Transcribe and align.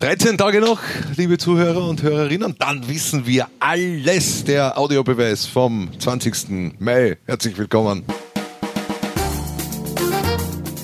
13 0.00 0.38
Tage 0.38 0.62
noch, 0.62 0.80
liebe 1.18 1.36
Zuhörer 1.36 1.86
und 1.86 2.02
Hörerinnen, 2.02 2.54
dann 2.58 2.88
wissen 2.88 3.26
wir 3.26 3.48
alles. 3.58 4.44
Der 4.44 4.78
Audiobeweis 4.78 5.44
vom 5.44 5.90
20. 5.98 6.78
Mai. 6.78 7.18
Herzlich 7.26 7.58
willkommen. 7.58 8.02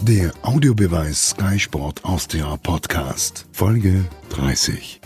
Der 0.02 0.32
Audiobeweis 0.42 1.30
Sky 1.30 1.58
Sport 1.58 2.04
Austria 2.04 2.58
Podcast, 2.58 3.46
Folge 3.52 4.04
30. 4.28 5.00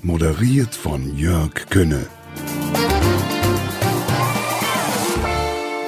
Moderiert 0.00 0.72
von 0.72 1.18
Jörg 1.18 1.68
Könne. 1.68 2.06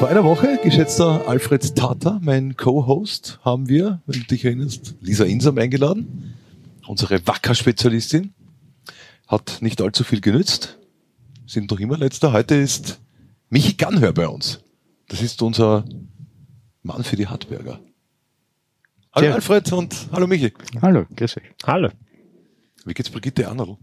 Vor 0.00 0.08
einer 0.08 0.24
Woche, 0.24 0.58
geschätzter 0.64 1.28
Alfred 1.28 1.76
Tata, 1.76 2.18
mein 2.24 2.56
Co-Host, 2.56 3.38
haben 3.44 3.68
wir, 3.68 4.02
wenn 4.06 4.18
du 4.18 4.26
dich 4.26 4.44
erinnerst, 4.44 4.96
Lisa 5.00 5.22
Insam 5.22 5.58
eingeladen 5.58 6.37
unsere 6.88 7.26
Wacker-Spezialistin. 7.26 8.34
Hat 9.26 9.58
nicht 9.60 9.80
allzu 9.82 10.04
viel 10.04 10.20
genützt. 10.20 10.78
Sind 11.46 11.70
doch 11.70 11.80
immer 11.80 11.98
letzter. 11.98 12.32
Heute 12.32 12.54
ist 12.54 12.98
Michi 13.50 13.74
Gannhör 13.74 14.12
bei 14.12 14.26
uns. 14.26 14.60
Das 15.08 15.22
ist 15.22 15.40
unser 15.42 15.84
Mann 16.82 17.04
für 17.04 17.16
die 17.16 17.26
Hartberger. 17.26 17.80
Hallo 19.12 19.26
Sehr. 19.26 19.34
Alfred 19.34 19.72
und 19.72 19.94
hallo 20.12 20.26
Michi. 20.26 20.52
Hallo, 20.80 21.06
grüß 21.14 21.36
euch. 21.38 21.44
Hallo. 21.66 21.90
Wie 22.84 22.94
geht's 22.94 23.10
Brigitte 23.10 23.48
Annerl? 23.48 23.76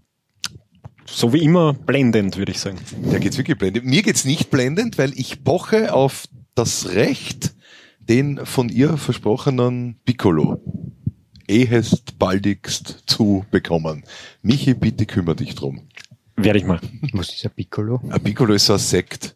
So 1.05 1.31
wie 1.33 1.44
immer 1.44 1.73
blendend, 1.73 2.38
würde 2.38 2.52
ich 2.52 2.59
sagen. 2.59 2.80
Der 3.11 3.19
geht's 3.19 3.38
wirklich 3.38 3.58
blendend. 3.58 3.85
Mir 3.85 4.02
geht's 4.02 4.25
nicht 4.25 4.49
blendend, 4.49 4.97
weil 4.97 5.13
ich 5.17 5.44
poche 5.44 5.94
auf 5.94 6.27
das 6.55 6.89
Recht, 6.89 7.53
den 7.99 8.44
von 8.45 8.69
ihr 8.69 8.97
versprochenen 8.97 9.99
Piccolo 10.05 10.61
ehest 11.48 12.17
baldigst 12.20 13.04
zu 13.05 13.45
bekommen. 13.52 14.03
Michi, 14.41 14.73
bitte 14.73 15.05
kümmere 15.05 15.38
dich 15.38 15.55
drum. 15.55 15.81
Werde 16.36 16.59
ich 16.59 16.66
mal. 16.66 16.80
Was 17.13 17.30
ist 17.30 17.45
ein 17.45 17.52
Piccolo? 17.52 18.02
Ein 18.09 18.22
Piccolo 18.22 18.53
ist 18.53 18.69
ein 18.69 18.78
Sekt. 18.78 19.36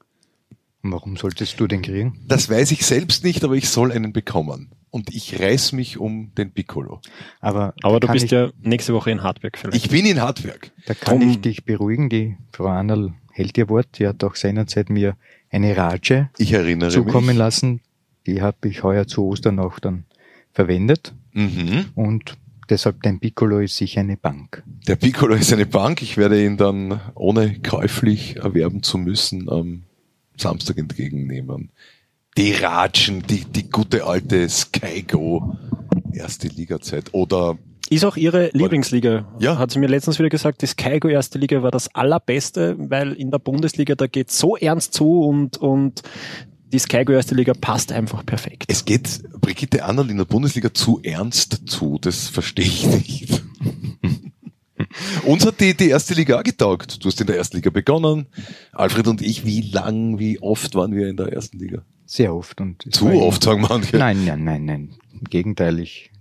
Warum 0.81 1.17
solltest 1.17 1.59
du 1.59 1.67
den 1.67 1.81
kriegen? 1.81 2.19
Das 2.27 2.49
weiß 2.49 2.71
ich 2.71 2.85
selbst 2.85 3.23
nicht, 3.23 3.43
aber 3.43 3.55
ich 3.55 3.69
soll 3.69 3.91
einen 3.91 4.13
bekommen. 4.13 4.69
Und 4.91 5.13
ich 5.13 5.39
reiß 5.39 5.73
mich 5.73 5.97
um 5.97 6.31
den 6.35 6.51
Piccolo. 6.51 6.99
Aber, 7.41 7.73
aber 7.83 7.99
du 7.99 8.07
bist 8.07 8.25
ich, 8.25 8.31
ja 8.31 8.49
nächste 8.61 8.93
Woche 8.93 9.11
in 9.11 9.21
Hartberg 9.21 9.57
vielleicht. 9.57 9.77
Ich 9.85 9.91
bin 9.91 10.05
in 10.05 10.19
Hartberg. 10.21 10.71
Da 10.87 10.93
kann 10.95 11.19
Drum, 11.19 11.29
ich 11.29 11.41
dich 11.41 11.63
beruhigen. 11.63 12.09
Die 12.09 12.37
Frau 12.51 12.67
Annal 12.67 13.13
hält 13.31 13.57
ihr 13.57 13.69
Wort. 13.69 13.99
Die 13.99 14.07
hat 14.07 14.23
auch 14.23 14.35
seinerzeit 14.35 14.89
mir 14.89 15.15
eine 15.51 15.75
Rage 15.77 16.29
ich 16.37 16.53
erinnere 16.53 16.89
zukommen 16.89 17.27
mich. 17.27 17.37
lassen. 17.37 17.81
Die 18.25 18.41
habe 18.41 18.67
ich 18.67 18.83
heuer 18.83 19.05
zu 19.05 19.25
Ostern 19.25 19.59
auch 19.59 19.79
dann 19.79 20.05
verwendet. 20.53 21.13
Mhm. 21.33 21.85
Und 21.95 22.37
deshalb 22.69 23.01
dein 23.03 23.19
Piccolo 23.19 23.59
ist 23.59 23.77
sicher 23.77 24.01
eine 24.01 24.17
Bank. 24.17 24.63
Der 24.87 24.95
Piccolo 24.95 25.35
ist 25.35 25.53
eine 25.53 25.65
Bank. 25.65 26.01
Ich 26.01 26.17
werde 26.17 26.43
ihn 26.43 26.57
dann, 26.57 26.99
ohne 27.15 27.59
käuflich 27.59 28.37
erwerben 28.37 28.83
zu 28.83 28.97
müssen, 28.97 29.49
am 29.49 29.83
Samstag 30.37 30.77
entgegennehmen. 30.77 31.69
Die 32.37 32.53
Ratschen, 32.53 33.23
die, 33.23 33.43
die 33.45 33.69
gute 33.69 34.05
alte 34.05 34.47
Sky 34.47 35.03
Go 35.03 35.57
erste 36.13 36.47
Liga-Zeit 36.47 37.13
oder 37.13 37.57
ist 37.89 38.05
auch 38.05 38.17
ihre 38.17 38.51
Lieblingsliga. 38.53 39.25
Ja. 39.39 39.57
Hat 39.57 39.71
sie 39.71 39.79
mir 39.79 39.87
letztens 39.87 40.19
wieder 40.19 40.29
gesagt, 40.29 40.61
die 40.61 40.67
Sky 40.67 40.99
Go 40.99 41.07
erste 41.07 41.39
Liga 41.39 41.63
war 41.63 41.71
das 41.71 41.93
allerbeste, 41.95 42.75
weil 42.77 43.13
in 43.13 43.31
der 43.31 43.39
Bundesliga 43.39 43.95
da 43.95 44.05
geht 44.05 44.29
so 44.29 44.55
ernst 44.55 44.93
zu 44.93 45.21
und, 45.23 45.57
und 45.57 46.03
die 46.71 46.79
Skygo 46.79 47.13
erste 47.13 47.35
Liga 47.35 47.53
passt 47.53 47.91
einfach 47.91 48.25
perfekt. 48.25 48.65
Es 48.67 48.85
geht 48.85 49.21
Brigitte 49.39 49.85
Annerl 49.85 50.09
in 50.09 50.17
der 50.17 50.25
Bundesliga 50.25 50.73
zu 50.73 50.99
ernst 51.03 51.69
zu, 51.69 51.97
das 51.99 52.27
verstehe 52.27 52.65
ich 52.65 52.85
nicht. 52.85 53.43
Uns 55.25 55.45
hat 55.45 55.59
die, 55.59 55.75
die 55.75 55.89
erste 55.89 56.13
Liga 56.13 56.39
auch 56.39 56.43
getaugt. 56.43 57.03
Du 57.03 57.09
hast 57.09 57.19
in 57.21 57.27
der 57.27 57.37
ersten 57.37 57.57
Liga 57.57 57.69
begonnen. 57.69 58.27
Alfred 58.71 59.07
und 59.07 59.21
ich, 59.21 59.45
wie 59.45 59.61
lang, 59.61 60.19
wie 60.19 60.41
oft 60.41 60.73
waren 60.75 60.95
wir 60.95 61.09
in 61.09 61.17
der 61.17 61.33
ersten 61.33 61.59
Liga? 61.59 61.83
Sehr 62.05 62.33
oft. 62.33 62.59
Und 62.61 62.93
zu 62.93 63.07
oft, 63.07 63.43
sagen 63.43 63.61
manche. 63.61 63.97
Nein, 63.97 64.25
nein, 64.25 64.43
nein, 64.43 64.65
nein. 64.65 64.95
Im 65.13 65.23
Gegenteil, 65.25 65.79
ich 65.79 66.11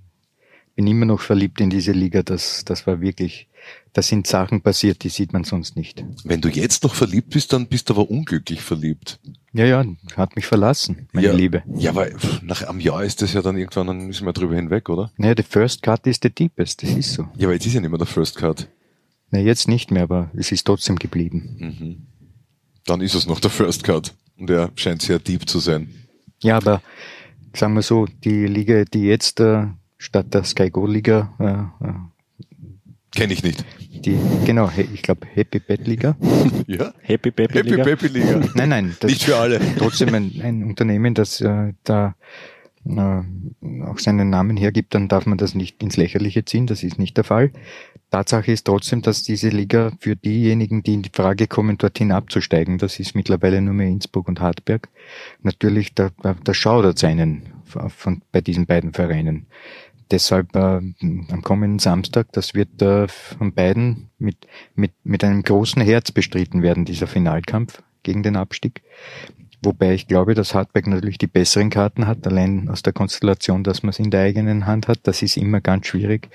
bin 0.79 0.87
immer 0.87 1.07
noch 1.07 1.21
verliebt 1.21 1.61
in 1.61 1.71
diese 1.71 1.91
Liga. 1.91 2.23
Das, 2.23 2.65
das 2.65 2.87
war 2.87 3.01
wirklich, 3.01 3.49
da 3.95 4.01
sind 4.01 4.29
Sachen 4.29 4.61
passiert, 4.61 5.03
die 5.03 5.09
sieht 5.09 5.33
man 5.33 5.43
sonst 5.43 5.75
nicht. 5.75 6.05
Wenn 6.23 6.41
du 6.41 6.49
jetzt 6.49 6.85
noch 6.85 6.95
verliebt 6.95 7.31
bist, 7.31 7.53
dann 7.53 7.67
bist 7.67 7.91
du 7.91 7.95
aber 7.95 8.09
unglücklich 8.09 8.61
verliebt. 8.61 9.19
Ja, 9.53 9.65
ja, 9.65 9.85
hat 10.17 10.37
mich 10.37 10.47
verlassen, 10.47 11.09
meine 11.11 11.27
ja, 11.27 11.33
Liebe. 11.33 11.65
Ja, 11.75 11.91
aber 11.91 12.07
nach 12.43 12.63
einem 12.63 12.79
Jahr 12.79 13.03
ist 13.03 13.23
das 13.23 13.33
ja 13.33 13.43
dann 13.43 13.57
irgendwann, 13.57 13.89
dann 13.89 14.07
müssen 14.07 14.25
wir 14.25 14.33
drüber 14.33 14.55
hinweg, 14.55 14.89
oder? 14.89 15.11
Naja, 15.17 15.35
the 15.37 15.43
first 15.43 15.83
cut 15.83 16.07
is 16.07 16.21
the 16.23 16.31
deepest, 16.31 16.81
das 16.81 16.91
ist 16.91 17.15
so. 17.15 17.27
Ja, 17.37 17.49
aber 17.49 17.55
jetzt 17.55 17.67
ist 17.67 17.75
ja 17.75 17.81
nicht 17.81 17.91
mehr 17.91 17.99
der 17.99 18.07
first 18.07 18.37
cut. 18.37 18.69
Na, 19.33 19.41
jetzt 19.41 19.67
nicht 19.67 19.91
mehr, 19.91 20.05
aber 20.05 20.31
es 20.37 20.53
ist 20.53 20.65
trotzdem 20.65 20.95
geblieben. 20.95 21.57
Mhm. 21.59 22.07
Dann 22.87 23.01
ist 23.01 23.17
es 23.17 23.27
noch 23.27 23.41
der 23.41 23.51
first 23.51 23.83
cut. 23.83 24.15
Und 24.37 24.49
er 24.49 24.71
scheint 24.77 25.03
sehr 25.03 25.19
deep 25.19 25.49
zu 25.49 25.59
sein. 25.59 25.93
Ja, 26.41 26.57
aber 26.57 26.83
sagen 27.53 27.75
wir 27.75 27.83
so, 27.83 28.07
die 28.23 28.47
Liga, 28.47 28.85
die 28.85 29.03
jetzt 29.03 29.41
äh, 29.41 29.67
statt 29.99 30.33
der 30.33 30.45
Sky 30.45 30.71
Go 30.71 30.87
Liga 30.87 31.35
äh, 31.39 31.87
äh 31.87 31.93
Kenne 33.15 33.33
ich 33.33 33.43
nicht. 33.43 33.65
Die, 34.05 34.19
genau, 34.45 34.71
ich 34.77 35.03
glaube 35.03 35.27
Happy 35.33 35.59
Bad 35.59 35.87
Liga. 35.87 36.17
ja? 36.67 36.93
Happy 37.01 37.31
Baby 37.31 37.55
Happy 37.55 37.71
Liga. 37.71 37.83
Baby 37.83 38.09
Liga. 38.09 38.41
Nein, 38.55 38.69
nein. 38.69 38.97
Das 39.01 39.11
nicht 39.11 39.25
für 39.25 39.37
alle. 39.37 39.61
Trotzdem 39.79 40.15
ein, 40.15 40.33
ein 40.43 40.63
Unternehmen, 40.63 41.15
das 41.15 41.41
äh, 41.41 41.73
da 41.85 42.15
äh, 42.87 43.23
auch 43.85 43.99
seinen 43.99 44.31
Namen 44.31 44.57
hergibt, 44.57 44.95
dann 44.95 45.09
darf 45.09 45.27
man 45.27 45.39
das 45.39 45.55
nicht 45.55 45.83
ins 45.83 45.97
Lächerliche 45.97 46.45
ziehen. 46.45 46.67
Das 46.67 46.83
ist 46.83 46.99
nicht 46.99 47.17
der 47.17 47.25
Fall. 47.25 47.51
Tatsache 48.11 48.53
ist 48.53 48.67
trotzdem, 48.67 49.03
dass 49.03 49.23
diese 49.23 49.49
Liga 49.49 49.93
für 50.01 50.17
diejenigen, 50.17 50.83
die 50.83 50.95
in 50.95 51.03
die 51.03 51.11
Frage 51.13 51.47
kommen, 51.47 51.77
dorthin 51.77 52.13
abzusteigen, 52.13 52.79
das 52.79 52.99
ist 53.01 53.15
mittlerweile 53.15 53.61
nur 53.61 53.75
mehr 53.75 53.89
Innsbruck 53.89 54.29
und 54.29 54.41
Hartberg, 54.41 54.89
natürlich, 55.43 55.95
da, 55.95 56.11
da 56.23 56.55
schaudert 56.55 56.97
es 56.97 57.05
einen 57.05 57.43
von, 57.65 58.23
bei 58.33 58.41
diesen 58.41 58.65
beiden 58.65 58.95
Vereinen 58.95 59.47
deshalb 60.11 60.55
äh, 60.57 60.81
am 60.81 61.43
kommenden 61.43 61.79
Samstag, 61.79 62.29
das 62.33 62.55
wird 62.55 62.81
äh, 62.83 63.09
von 63.09 63.53
beiden 63.53 64.11
mit, 64.19 64.47
mit, 64.75 64.93
mit 65.05 65.25
einem 65.25 65.43
großen 65.43 65.83
Herz 65.83 66.13
bestritten 66.13 66.63
werden, 66.63 66.85
dieser 66.85 67.07
Finalkampf 67.07 67.83
gegen 68.03 68.23
den 68.23 68.37
Abstieg. 68.37 68.83
Wobei 69.63 69.93
ich 69.93 70.07
glaube, 70.07 70.35
dass 70.35 70.55
Hartberg 70.55 70.87
natürlich 70.87 71.19
die 71.19 71.27
besseren 71.27 71.69
Karten 71.69 72.07
hat, 72.07 72.25
allein 72.27 72.69
aus 72.69 72.83
der 72.83 72.93
Konstellation, 72.93 73.65
dass 73.65 73.83
man 73.83 73.91
es 73.91 73.99
in 73.99 74.11
der 74.11 74.23
eigenen 74.23 74.67
Hand 74.67 74.87
hat. 74.87 75.01
Das 75.03 75.21
ist 75.21 75.37
immer 75.37 75.61
ganz 75.61 75.89
schwierig, 75.89 76.29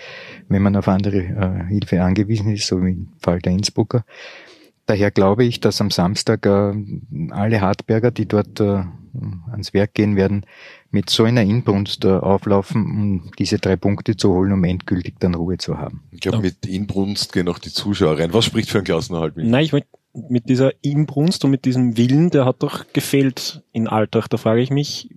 wenn 0.50 0.62
man 0.62 0.76
auf 0.76 0.90
andere 0.90 1.20
äh, 1.20 1.68
Hilfe 1.70 2.04
angewiesen 2.04 2.52
ist, 2.52 2.68
so 2.68 2.84
wie 2.84 2.92
im 2.92 3.14
Fall 3.20 3.40
der 3.40 3.54
Innsbrucker. 3.54 4.04
Daher 4.86 5.12
glaube 5.12 5.46
ich, 5.46 5.62
dass 5.62 5.80
am 5.80 5.90
Samstag 5.90 6.46
äh, 6.46 6.74
alle 7.30 7.62
Hartberger, 7.62 8.12
die 8.12 8.28
dort 8.28 8.60
äh, 8.60 8.84
ans 9.52 9.74
Werk 9.74 9.94
gehen 9.94 10.18
werden, 10.18 10.46
mit 10.94 11.10
so 11.10 11.24
einer 11.24 11.42
Inbrunst 11.42 12.06
auflaufen, 12.06 12.86
um 12.86 13.32
diese 13.40 13.58
drei 13.58 13.76
Punkte 13.76 14.16
zu 14.16 14.32
holen, 14.32 14.54
um 14.54 14.64
endgültig 14.64 15.16
dann 15.20 15.34
Ruhe 15.34 15.58
zu 15.58 15.80
haben. 15.80 16.04
Ich 16.12 16.22
glaube, 16.22 16.40
mit 16.40 16.66
Inbrunst 16.68 17.34
gehen 17.34 17.50
auch 17.50 17.58
die 17.58 17.74
Zuschauer 17.74 18.20
rein. 18.20 18.32
Was 18.32 18.46
spricht 18.46 18.70
für 18.70 18.78
einen 18.78 18.86
Klassenerhalt? 18.86 19.36
Mit? 19.36 19.48
Nein, 19.48 19.66
ich 19.66 19.74
meine, 19.74 19.86
mit 20.30 20.48
dieser 20.48 20.72
Inbrunst 20.84 21.44
und 21.44 21.52
mit 21.52 21.66
diesem 21.66 21.98
Willen, 21.98 22.30
der 22.30 22.46
hat 22.46 22.62
doch 22.62 22.86
gefehlt 22.94 23.64
in 23.72 23.88
Alltag. 23.88 24.28
Da 24.30 24.38
frage 24.38 24.62
ich 24.62 24.70
mich, 24.70 25.10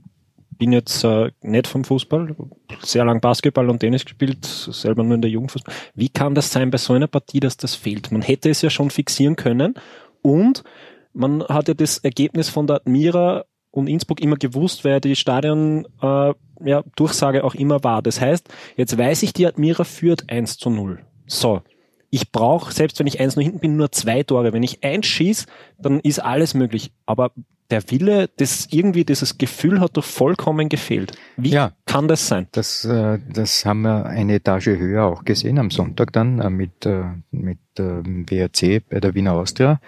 bin 0.56 0.72
jetzt 0.72 1.04
äh, 1.04 1.30
nicht 1.42 1.66
vom 1.66 1.84
Fußball, 1.84 2.34
sehr 2.80 3.04
lang 3.04 3.20
Basketball 3.20 3.68
und 3.68 3.80
Tennis 3.80 4.06
gespielt, 4.06 4.46
selber 4.46 5.04
nur 5.04 5.16
in 5.16 5.20
der 5.20 5.30
Jugendfußball. 5.30 5.74
Wie 5.94 6.08
kann 6.08 6.34
das 6.34 6.50
sein 6.50 6.70
bei 6.70 6.78
so 6.78 6.94
einer 6.94 7.06
Partie, 7.06 7.40
dass 7.40 7.58
das 7.58 7.74
fehlt? 7.74 8.10
Man 8.10 8.22
hätte 8.22 8.48
es 8.48 8.62
ja 8.62 8.70
schon 8.70 8.88
fixieren 8.88 9.36
können 9.36 9.74
und 10.22 10.64
man 11.12 11.42
hat 11.42 11.68
ja 11.68 11.74
das 11.74 11.98
Ergebnis 11.98 12.48
von 12.48 12.66
der 12.66 12.76
Admira 12.76 13.44
und 13.76 13.88
Innsbruck 13.88 14.20
immer 14.20 14.36
gewusst, 14.36 14.84
wer 14.84 15.00
die 15.00 15.16
Stadion 15.16 15.86
äh, 16.00 16.32
ja, 16.64 16.82
Durchsage 16.96 17.44
auch 17.44 17.54
immer 17.54 17.84
war. 17.84 18.02
Das 18.02 18.20
heißt, 18.20 18.48
jetzt 18.76 18.96
weiß 18.96 19.22
ich, 19.22 19.32
die 19.34 19.46
Admira 19.46 19.84
führt 19.84 20.30
1 20.30 20.56
zu 20.56 20.70
0. 20.70 21.00
So. 21.26 21.62
Ich 22.08 22.32
brauche, 22.32 22.72
selbst 22.72 22.98
wenn 22.98 23.06
ich 23.06 23.20
1 23.20 23.36
0 23.36 23.44
hinten 23.44 23.58
bin, 23.58 23.76
nur 23.76 23.92
zwei 23.92 24.22
Tore. 24.22 24.52
Wenn 24.52 24.62
ich 24.62 24.82
eins 24.84 25.06
schieß, 25.06 25.46
dann 25.78 26.00
ist 26.00 26.20
alles 26.20 26.54
möglich. 26.54 26.92
Aber 27.04 27.32
der 27.70 27.90
Wille, 27.90 28.30
das 28.36 28.68
irgendwie 28.70 29.04
dieses 29.04 29.38
Gefühl 29.38 29.80
hat 29.80 29.96
doch 29.96 30.04
vollkommen 30.04 30.68
gefehlt. 30.68 31.12
Wie 31.36 31.50
ja, 31.50 31.72
kann 31.84 32.08
das 32.08 32.28
sein? 32.28 32.46
Das, 32.52 32.84
äh, 32.84 33.18
das 33.28 33.66
haben 33.66 33.82
wir 33.82 34.06
eine 34.06 34.36
Etage 34.36 34.68
höher 34.68 35.04
auch 35.04 35.24
gesehen 35.24 35.58
am 35.58 35.70
Sonntag 35.70 36.12
dann 36.12 36.38
äh, 36.38 36.48
mit, 36.48 36.86
äh, 36.86 37.04
mit 37.32 37.58
ähm, 37.78 38.24
WRC 38.30 38.88
bei 38.88 39.00
der 39.00 39.14
Wiener 39.14 39.32
Austria. 39.32 39.80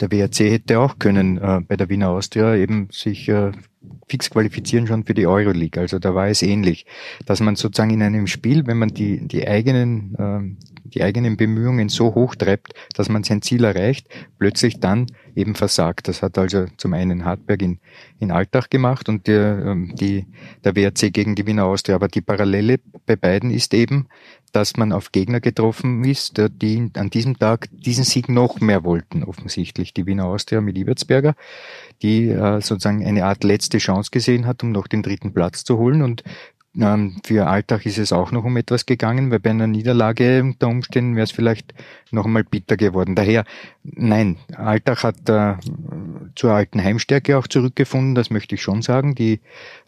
Der 0.00 0.12
WRC 0.12 0.50
hätte 0.50 0.78
auch 0.78 0.98
können 0.98 1.38
äh, 1.38 1.60
bei 1.66 1.76
der 1.76 1.88
Wiener 1.88 2.10
Austria 2.10 2.54
eben 2.54 2.88
sich 2.92 3.28
äh, 3.28 3.52
fix 4.08 4.30
qualifizieren 4.30 4.86
schon 4.86 5.04
für 5.04 5.14
die 5.14 5.26
Euroleague. 5.26 5.80
Also 5.80 5.98
da 5.98 6.14
war 6.14 6.28
es 6.28 6.42
ähnlich, 6.42 6.86
dass 7.26 7.40
man 7.40 7.56
sozusagen 7.56 7.90
in 7.90 8.02
einem 8.02 8.26
Spiel, 8.26 8.66
wenn 8.66 8.78
man 8.78 8.88
die, 8.88 9.26
die 9.26 9.46
eigenen, 9.46 10.14
äh, 10.14 10.88
die 10.88 11.02
eigenen 11.02 11.36
Bemühungen 11.36 11.88
so 11.88 12.14
hoch 12.14 12.34
treibt, 12.34 12.74
dass 12.94 13.08
man 13.08 13.24
sein 13.24 13.42
Ziel 13.42 13.64
erreicht, 13.64 14.08
plötzlich 14.38 14.80
dann 14.80 15.06
eben 15.34 15.54
versagt. 15.54 16.08
Das 16.08 16.22
hat 16.22 16.38
also 16.38 16.66
zum 16.76 16.94
einen 16.94 17.24
Hartberg 17.24 17.62
in, 17.62 17.78
in 18.18 18.30
Alltag 18.30 18.70
gemacht 18.70 19.08
und 19.08 19.26
der, 19.26 19.64
ähm, 19.64 19.94
die, 19.94 20.26
der 20.64 20.74
WRC 20.74 21.12
gegen 21.12 21.34
die 21.34 21.46
Wiener 21.46 21.64
Austria. 21.64 21.96
Aber 21.96 22.08
die 22.08 22.22
Parallele 22.22 22.80
bei 23.06 23.16
beiden 23.16 23.50
ist 23.50 23.74
eben, 23.74 24.06
dass 24.50 24.76
man 24.76 24.92
auf 24.92 25.12
Gegner 25.12 25.40
getroffen 25.40 26.04
ist, 26.04 26.40
die 26.62 26.90
an 26.94 27.10
diesem 27.10 27.38
Tag 27.38 27.68
diesen 27.72 28.04
Sieg 28.04 28.28
noch 28.28 28.60
mehr 28.60 28.84
wollten, 28.84 29.24
offensichtlich. 29.24 29.94
Die 29.94 30.06
Wiener 30.06 30.26
Austria 30.26 30.60
mit 30.60 30.76
Ibertsberger, 30.76 31.34
die 32.02 32.28
äh, 32.28 32.60
sozusagen 32.60 33.06
eine 33.06 33.24
Art 33.24 33.44
letzte 33.44 33.78
Chance 33.78 34.10
gesehen 34.10 34.46
hat, 34.46 34.62
um 34.62 34.72
noch 34.72 34.86
den 34.86 35.02
dritten 35.02 35.32
Platz 35.32 35.64
zu 35.64 35.78
holen. 35.78 36.02
Und 36.02 36.22
ähm, 36.76 37.20
für 37.24 37.46
Alltag 37.46 37.86
ist 37.86 37.98
es 37.98 38.12
auch 38.12 38.30
noch 38.30 38.44
um 38.44 38.56
etwas 38.56 38.86
gegangen, 38.86 39.30
weil 39.30 39.40
bei 39.40 39.50
einer 39.50 39.66
Niederlage 39.66 40.42
unter 40.42 40.68
Umständen 40.68 41.16
wäre 41.16 41.24
es 41.24 41.30
vielleicht 41.30 41.74
noch 42.10 42.24
einmal 42.24 42.44
bitter 42.44 42.76
geworden. 42.76 43.14
Daher, 43.14 43.44
nein, 43.82 44.36
Alltag 44.54 45.02
hat 45.02 45.28
äh, 45.28 45.54
zur 46.36 46.52
alten 46.52 46.82
Heimstärke 46.82 47.38
auch 47.38 47.46
zurückgefunden, 47.46 48.14
das 48.14 48.30
möchte 48.30 48.54
ich 48.54 48.62
schon 48.62 48.82
sagen. 48.82 49.14
Die 49.14 49.40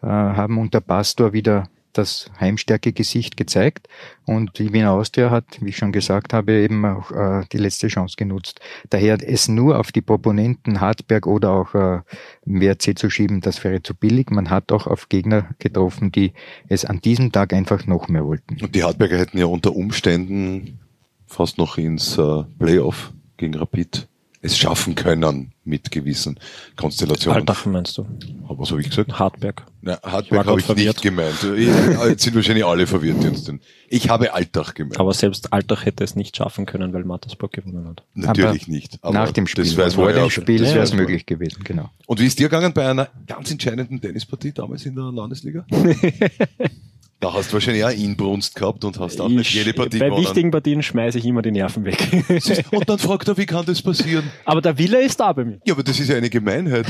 äh, 0.02 0.06
haben 0.06 0.58
unter 0.58 0.80
Pastor 0.80 1.32
wieder 1.32 1.68
das 1.92 2.30
Heimstärke-Gesicht 2.38 3.36
gezeigt. 3.36 3.88
Und 4.26 4.58
die 4.58 4.72
Wiener 4.72 4.92
Austria 4.92 5.30
hat, 5.30 5.44
wie 5.60 5.70
ich 5.70 5.76
schon 5.76 5.92
gesagt 5.92 6.32
habe, 6.32 6.52
eben 6.52 6.84
auch 6.84 7.10
äh, 7.10 7.44
die 7.52 7.58
letzte 7.58 7.88
Chance 7.88 8.16
genutzt. 8.16 8.60
Daher 8.90 9.18
es 9.20 9.48
nur 9.48 9.78
auf 9.78 9.92
die 9.92 10.02
Proponenten 10.02 10.80
Hartberg 10.80 11.26
oder 11.26 11.50
auch 11.50 11.74
äh, 11.74 12.00
WRC 12.44 12.98
zu 12.98 13.10
schieben, 13.10 13.40
das 13.40 13.62
wäre 13.64 13.82
zu 13.82 13.94
billig. 13.94 14.30
Man 14.30 14.50
hat 14.50 14.72
auch 14.72 14.86
auf 14.86 15.08
Gegner 15.08 15.50
getroffen, 15.58 16.12
die 16.12 16.32
es 16.68 16.84
an 16.84 17.00
diesem 17.00 17.32
Tag 17.32 17.52
einfach 17.52 17.86
noch 17.86 18.08
mehr 18.08 18.24
wollten. 18.24 18.62
Und 18.62 18.74
die 18.74 18.84
Hartberger 18.84 19.18
hätten 19.18 19.38
ja 19.38 19.46
unter 19.46 19.74
Umständen 19.74 20.78
fast 21.26 21.58
noch 21.58 21.78
ins 21.78 22.18
äh, 22.18 22.44
Playoff 22.58 23.12
gegen 23.36 23.54
Rapid 23.54 24.09
es 24.42 24.56
schaffen 24.56 24.94
können 24.94 25.52
mit 25.64 25.90
gewissen 25.90 26.38
Konstellationen. 26.76 27.40
Altach 27.40 27.66
meinst 27.66 27.98
du? 27.98 28.06
Was 28.48 28.70
habe 28.70 28.80
ich 28.80 28.88
gesagt? 28.88 29.18
Hartberg. 29.18 29.66
Na, 29.82 30.00
Hartberg 30.02 30.46
habe 30.46 30.60
ich 30.60 30.66
verwirrt. 30.66 30.96
nicht 30.96 31.02
gemeint. 31.02 31.36
Jetzt 32.08 32.22
sind 32.22 32.34
wahrscheinlich 32.34 32.64
alle 32.64 32.86
verwirrt 32.86 33.22
jetzt. 33.22 33.52
Ich 33.88 34.08
habe 34.08 34.32
Altach 34.32 34.74
gemeint. 34.74 34.98
Aber 34.98 35.12
selbst 35.12 35.52
Altach 35.52 35.84
hätte 35.84 36.04
es 36.04 36.16
nicht 36.16 36.36
schaffen 36.36 36.64
können, 36.64 36.92
weil 36.92 37.04
Mattersburg 37.04 37.52
gewonnen 37.52 37.86
hat. 37.88 38.02
Natürlich 38.14 38.62
aber 38.62 38.72
nicht. 38.72 38.98
Aber 39.02 39.14
nach 39.14 39.32
dem 39.32 39.46
Spiel. 39.46 39.64
Das 39.64 39.76
weiß 39.76 39.94
vor 39.94 40.12
dem 40.12 40.30
Spiel 40.30 40.60
wäre 40.60 40.80
es 40.80 40.94
möglich 40.94 41.26
gewesen, 41.26 41.62
genau. 41.62 41.90
Und 42.06 42.20
wie 42.20 42.26
ist 42.26 42.38
dir 42.38 42.48
gegangen 42.48 42.72
bei 42.72 42.88
einer 42.88 43.08
ganz 43.26 43.50
entscheidenden 43.50 44.00
Tennispartie 44.00 44.52
damals 44.52 44.86
in 44.86 44.94
der 44.94 45.12
Landesliga? 45.12 45.66
Da 47.20 47.34
hast 47.34 47.50
du 47.50 47.54
wahrscheinlich 47.54 47.84
auch 47.84 47.90
Inbrunst 47.90 48.54
gehabt 48.56 48.82
und 48.82 48.98
hast 48.98 49.20
auch 49.20 49.28
ich, 49.28 49.36
nicht 49.36 49.52
jede 49.52 49.74
Partie 49.74 49.98
Bei 49.98 50.06
gewonnen. 50.06 50.24
wichtigen 50.24 50.50
Partien 50.50 50.82
schmeiße 50.82 51.18
ich 51.18 51.26
immer 51.26 51.42
die 51.42 51.50
Nerven 51.50 51.84
weg. 51.84 51.98
und 52.72 52.88
dann 52.88 52.98
fragt 52.98 53.28
er, 53.28 53.36
wie 53.36 53.44
kann 53.44 53.66
das 53.66 53.82
passieren? 53.82 54.30
Aber 54.46 54.62
der 54.62 54.78
Wille 54.78 55.02
ist 55.02 55.20
da 55.20 55.32
bei 55.34 55.44
mir. 55.44 55.60
Ja, 55.64 55.74
aber 55.74 55.82
das 55.82 56.00
ist 56.00 56.08
ja 56.08 56.16
eine 56.16 56.30
Gemeinheit. 56.30 56.86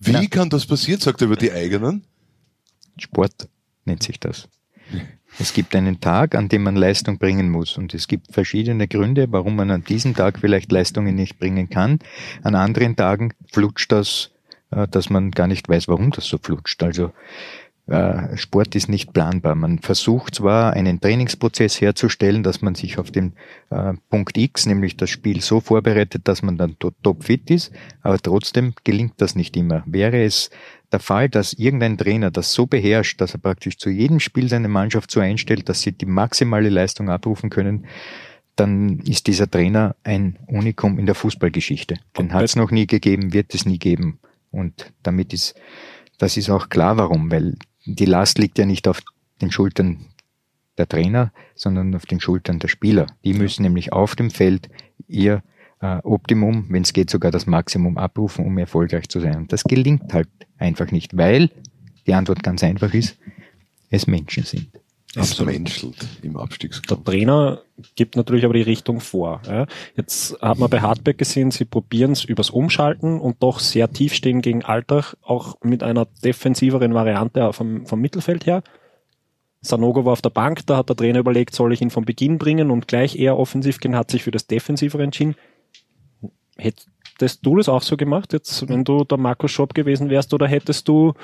Wie 0.00 0.12
Na. 0.12 0.26
kann 0.26 0.50
das 0.50 0.66
passieren, 0.66 1.00
sagt 1.00 1.22
er 1.22 1.26
über 1.26 1.36
die 1.36 1.52
eigenen? 1.52 2.04
Sport 2.98 3.48
nennt 3.84 4.02
sich 4.02 4.18
das. 4.18 4.48
Es 5.38 5.52
gibt 5.52 5.74
einen 5.74 6.00
Tag, 6.00 6.34
an 6.34 6.48
dem 6.48 6.62
man 6.62 6.76
Leistung 6.76 7.18
bringen 7.18 7.50
muss. 7.50 7.76
Und 7.76 7.94
es 7.94 8.06
gibt 8.06 8.32
verschiedene 8.32 8.86
Gründe, 8.86 9.26
warum 9.30 9.56
man 9.56 9.70
an 9.70 9.84
diesem 9.84 10.14
Tag 10.14 10.38
vielleicht 10.40 10.70
Leistungen 10.70 11.14
nicht 11.14 11.38
bringen 11.38 11.70
kann. 11.70 11.98
An 12.42 12.54
anderen 12.54 12.96
Tagen 12.96 13.32
flutscht 13.50 13.90
das, 13.90 14.30
äh, 14.70 14.86
dass 14.88 15.10
man 15.10 15.30
gar 15.30 15.46
nicht 15.46 15.68
weiß, 15.68 15.88
warum 15.88 16.10
das 16.10 16.26
so 16.26 16.38
flutscht. 16.38 16.82
Also 16.82 17.12
Sport 17.86 18.74
ist 18.76 18.88
nicht 18.88 19.12
planbar. 19.12 19.54
Man 19.54 19.78
versucht 19.78 20.36
zwar 20.36 20.72
einen 20.72 21.02
Trainingsprozess 21.02 21.82
herzustellen, 21.82 22.42
dass 22.42 22.62
man 22.62 22.74
sich 22.74 22.98
auf 22.98 23.10
den 23.10 23.34
äh, 23.68 23.92
Punkt 24.08 24.38
X, 24.38 24.64
nämlich 24.64 24.96
das 24.96 25.10
Spiel, 25.10 25.42
so 25.42 25.60
vorbereitet, 25.60 26.26
dass 26.26 26.42
man 26.42 26.56
dann 26.56 26.76
topfit 26.78 27.50
ist, 27.50 27.72
aber 28.00 28.18
trotzdem 28.18 28.72
gelingt 28.84 29.14
das 29.18 29.34
nicht 29.34 29.54
immer. 29.54 29.82
Wäre 29.84 30.24
es 30.24 30.48
der 30.92 31.00
Fall, 31.00 31.28
dass 31.28 31.52
irgendein 31.52 31.98
Trainer 31.98 32.30
das 32.30 32.54
so 32.54 32.66
beherrscht, 32.66 33.20
dass 33.20 33.34
er 33.34 33.40
praktisch 33.40 33.76
zu 33.76 33.90
jedem 33.90 34.18
Spiel 34.18 34.48
seine 34.48 34.68
Mannschaft 34.68 35.10
so 35.10 35.20
einstellt, 35.20 35.68
dass 35.68 35.82
sie 35.82 35.92
die 35.92 36.06
maximale 36.06 36.70
Leistung 36.70 37.10
abrufen 37.10 37.50
können, 37.50 37.84
dann 38.56 39.00
ist 39.00 39.26
dieser 39.26 39.50
Trainer 39.50 39.94
ein 40.04 40.38
Unikum 40.46 40.98
in 40.98 41.04
der 41.04 41.14
Fußballgeschichte. 41.14 41.96
Den 42.16 42.32
hat 42.32 42.44
es 42.44 42.56
noch 42.56 42.70
nie 42.70 42.86
gegeben, 42.86 43.34
wird 43.34 43.54
es 43.54 43.66
nie 43.66 43.78
geben. 43.78 44.20
Und 44.50 44.92
damit 45.02 45.34
ist, 45.34 45.54
das 46.16 46.38
ist 46.38 46.48
auch 46.48 46.68
klar 46.70 46.96
warum, 46.96 47.30
weil 47.30 47.56
die 47.84 48.04
Last 48.06 48.38
liegt 48.38 48.58
ja 48.58 48.66
nicht 48.66 48.88
auf 48.88 49.02
den 49.40 49.50
Schultern 49.50 50.06
der 50.78 50.88
Trainer, 50.88 51.32
sondern 51.54 51.94
auf 51.94 52.06
den 52.06 52.20
Schultern 52.20 52.58
der 52.58 52.68
Spieler. 52.68 53.06
Die 53.24 53.34
müssen 53.34 53.62
nämlich 53.62 53.92
auf 53.92 54.16
dem 54.16 54.30
Feld 54.30 54.68
ihr 55.06 55.42
äh, 55.80 55.98
Optimum, 56.02 56.66
wenn 56.68 56.82
es 56.82 56.92
geht, 56.92 57.10
sogar 57.10 57.30
das 57.30 57.46
Maximum 57.46 57.98
abrufen, 57.98 58.44
um 58.44 58.58
erfolgreich 58.58 59.08
zu 59.08 59.20
sein. 59.20 59.36
Und 59.36 59.52
das 59.52 59.64
gelingt 59.64 60.12
halt 60.12 60.28
einfach 60.58 60.90
nicht, 60.90 61.16
weil 61.16 61.50
die 62.06 62.14
Antwort 62.14 62.42
ganz 62.42 62.64
einfach 62.64 62.92
ist, 62.94 63.16
es 63.90 64.06
Menschen 64.06 64.44
sind. 64.44 64.68
Es 65.16 65.40
menschelt 65.40 65.96
im 66.22 66.36
Abstiegskampf. 66.36 67.04
Der 67.04 67.12
Trainer 67.12 67.62
gibt 67.94 68.16
natürlich 68.16 68.44
aber 68.44 68.54
die 68.54 68.62
Richtung 68.62 69.00
vor. 69.00 69.40
Ja. 69.46 69.66
Jetzt 69.96 70.40
hat 70.40 70.58
man 70.58 70.70
bei 70.70 70.80
Hartberg 70.80 71.18
gesehen, 71.18 71.50
sie 71.50 71.64
probieren 71.64 72.12
es 72.12 72.24
übers 72.24 72.50
Umschalten 72.50 73.20
und 73.20 73.42
doch 73.42 73.60
sehr 73.60 73.90
tief 73.92 74.14
stehen 74.14 74.42
gegen 74.42 74.64
Alltag, 74.64 75.16
auch 75.22 75.56
mit 75.62 75.82
einer 75.82 76.06
defensiveren 76.24 76.94
Variante 76.94 77.52
vom, 77.52 77.86
vom 77.86 78.00
Mittelfeld 78.00 78.46
her. 78.46 78.62
Sanogo 79.60 80.04
war 80.04 80.12
auf 80.12 80.22
der 80.22 80.30
Bank, 80.30 80.66
da 80.66 80.76
hat 80.76 80.88
der 80.88 80.96
Trainer 80.96 81.20
überlegt, 81.20 81.54
soll 81.54 81.72
ich 81.72 81.80
ihn 81.80 81.90
vom 81.90 82.04
Beginn 82.04 82.38
bringen 82.38 82.70
und 82.70 82.86
gleich 82.86 83.16
eher 83.16 83.38
offensiv 83.38 83.80
gehen, 83.80 83.96
hat 83.96 84.10
sich 84.10 84.22
für 84.22 84.30
das 84.30 84.46
Defensivere 84.46 85.02
entschieden. 85.02 85.36
Hättest 86.56 87.46
du 87.46 87.56
das 87.56 87.68
auch 87.68 87.82
so 87.82 87.96
gemacht, 87.96 88.32
jetzt, 88.32 88.68
wenn 88.68 88.84
du 88.84 89.04
der 89.04 89.18
Markus 89.18 89.52
Schopp 89.52 89.74
gewesen 89.74 90.10
wärst, 90.10 90.34
oder 90.34 90.46
hättest 90.46 90.86
du 90.88 91.14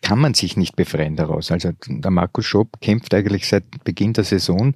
kann 0.00 0.18
man 0.18 0.34
sich 0.34 0.56
nicht 0.56 0.76
befreien 0.76 1.16
daraus. 1.16 1.50
Also 1.50 1.70
der 1.86 2.10
Markus 2.10 2.46
Schopp 2.46 2.80
kämpft 2.80 3.14
eigentlich 3.14 3.48
seit 3.48 3.64
Beginn 3.84 4.12
der 4.12 4.24
Saison 4.24 4.74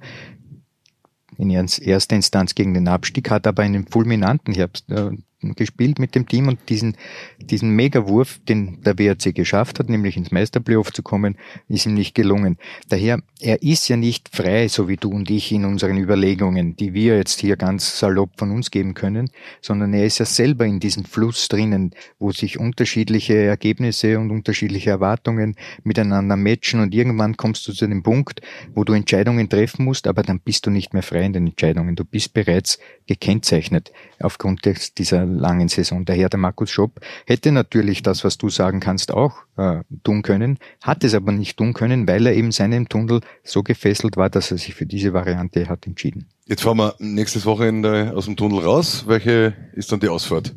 in 1.37 1.49
erster 1.49 2.15
Instanz 2.15 2.55
gegen 2.55 2.73
den 2.73 2.87
Abstieg, 2.87 3.29
hat 3.29 3.47
aber 3.47 3.63
einen 3.63 3.87
fulminanten 3.87 4.53
Herbst 4.53 4.89
äh, 4.89 5.11
gespielt 5.41 5.99
mit 5.99 6.15
dem 6.15 6.27
Team 6.27 6.47
und 6.47 6.59
diesen, 6.69 6.95
diesen 7.39 7.69
Megawurf, 7.69 8.39
den 8.49 8.81
der 8.81 8.97
WRC 8.97 9.35
geschafft 9.35 9.79
hat, 9.79 9.89
nämlich 9.89 10.17
ins 10.17 10.31
Meisterplayoff 10.31 10.91
zu 10.91 11.03
kommen, 11.03 11.37
ist 11.69 11.85
ihm 11.85 11.93
nicht 11.93 12.15
gelungen. 12.15 12.57
Daher, 12.89 13.21
er 13.39 13.61
ist 13.61 13.87
ja 13.87 13.97
nicht 13.97 14.29
frei, 14.35 14.67
so 14.67 14.87
wie 14.87 14.97
du 14.97 15.09
und 15.09 15.29
ich 15.29 15.51
in 15.51 15.65
unseren 15.65 15.97
Überlegungen, 15.97 16.75
die 16.75 16.93
wir 16.93 17.17
jetzt 17.17 17.39
hier 17.39 17.55
ganz 17.55 17.99
salopp 17.99 18.31
von 18.37 18.51
uns 18.51 18.71
geben 18.71 18.95
können, 18.95 19.29
sondern 19.61 19.93
er 19.93 20.05
ist 20.05 20.17
ja 20.17 20.25
selber 20.25 20.65
in 20.65 20.79
diesem 20.79 21.05
Fluss 21.05 21.47
drinnen, 21.47 21.91
wo 22.17 22.31
sich 22.31 22.59
unterschiedliche 22.59 23.35
Ergebnisse 23.35 24.17
und 24.17 24.31
unterschiedliche 24.31 24.89
Erwartungen 24.89 25.55
miteinander 25.83 26.35
matchen 26.35 26.79
und 26.79 26.95
irgendwann 26.95 27.37
kommst 27.37 27.67
du 27.67 27.73
zu 27.73 27.85
dem 27.87 28.01
Punkt, 28.01 28.41
wo 28.73 28.83
du 28.83 28.93
Entscheidungen 28.93 29.49
treffen 29.49 29.85
musst, 29.85 30.07
aber 30.07 30.23
dann 30.23 30.39
bist 30.39 30.65
du 30.65 30.71
nicht 30.71 30.93
mehr 30.93 31.03
frei 31.03 31.23
in 31.25 31.33
den 31.33 31.45
Entscheidungen. 31.45 31.95
Du 31.95 32.05
bist 32.05 32.33
bereits 32.33 32.79
gekennzeichnet 33.05 33.91
aufgrund 34.19 34.65
dieser 34.97 35.26
langen 35.27 35.67
Saison. 35.67 36.05
Daher 36.05 36.29
der 36.29 36.39
Markus 36.39 36.69
Schopp 36.69 36.99
hätte 37.25 37.51
natürlich 37.51 38.01
das, 38.01 38.23
was 38.23 38.37
du 38.37 38.49
sagen 38.49 38.79
kannst, 38.79 39.11
auch 39.11 39.35
äh, 39.57 39.81
tun 40.03 40.21
können, 40.21 40.57
hat 40.81 41.03
es 41.03 41.13
aber 41.13 41.31
nicht 41.31 41.57
tun 41.57 41.73
können, 41.73 42.07
weil 42.07 42.25
er 42.25 42.33
eben 42.33 42.51
seinem 42.51 42.89
Tunnel 42.89 43.21
so 43.43 43.63
gefesselt 43.63 44.17
war, 44.17 44.29
dass 44.29 44.51
er 44.51 44.57
sich 44.57 44.75
für 44.75 44.85
diese 44.85 45.13
Variante 45.13 45.69
hat 45.69 45.87
entschieden. 45.87 46.27
Jetzt 46.45 46.63
fahren 46.63 46.77
wir 46.77 46.95
nächstes 46.99 47.45
Wochenende 47.45 48.13
aus 48.15 48.25
dem 48.25 48.35
Tunnel 48.35 48.59
raus. 48.59 49.05
Welche 49.07 49.53
ist 49.73 49.91
dann 49.91 49.99
die 49.99 50.09
Ausfahrt? 50.09 50.55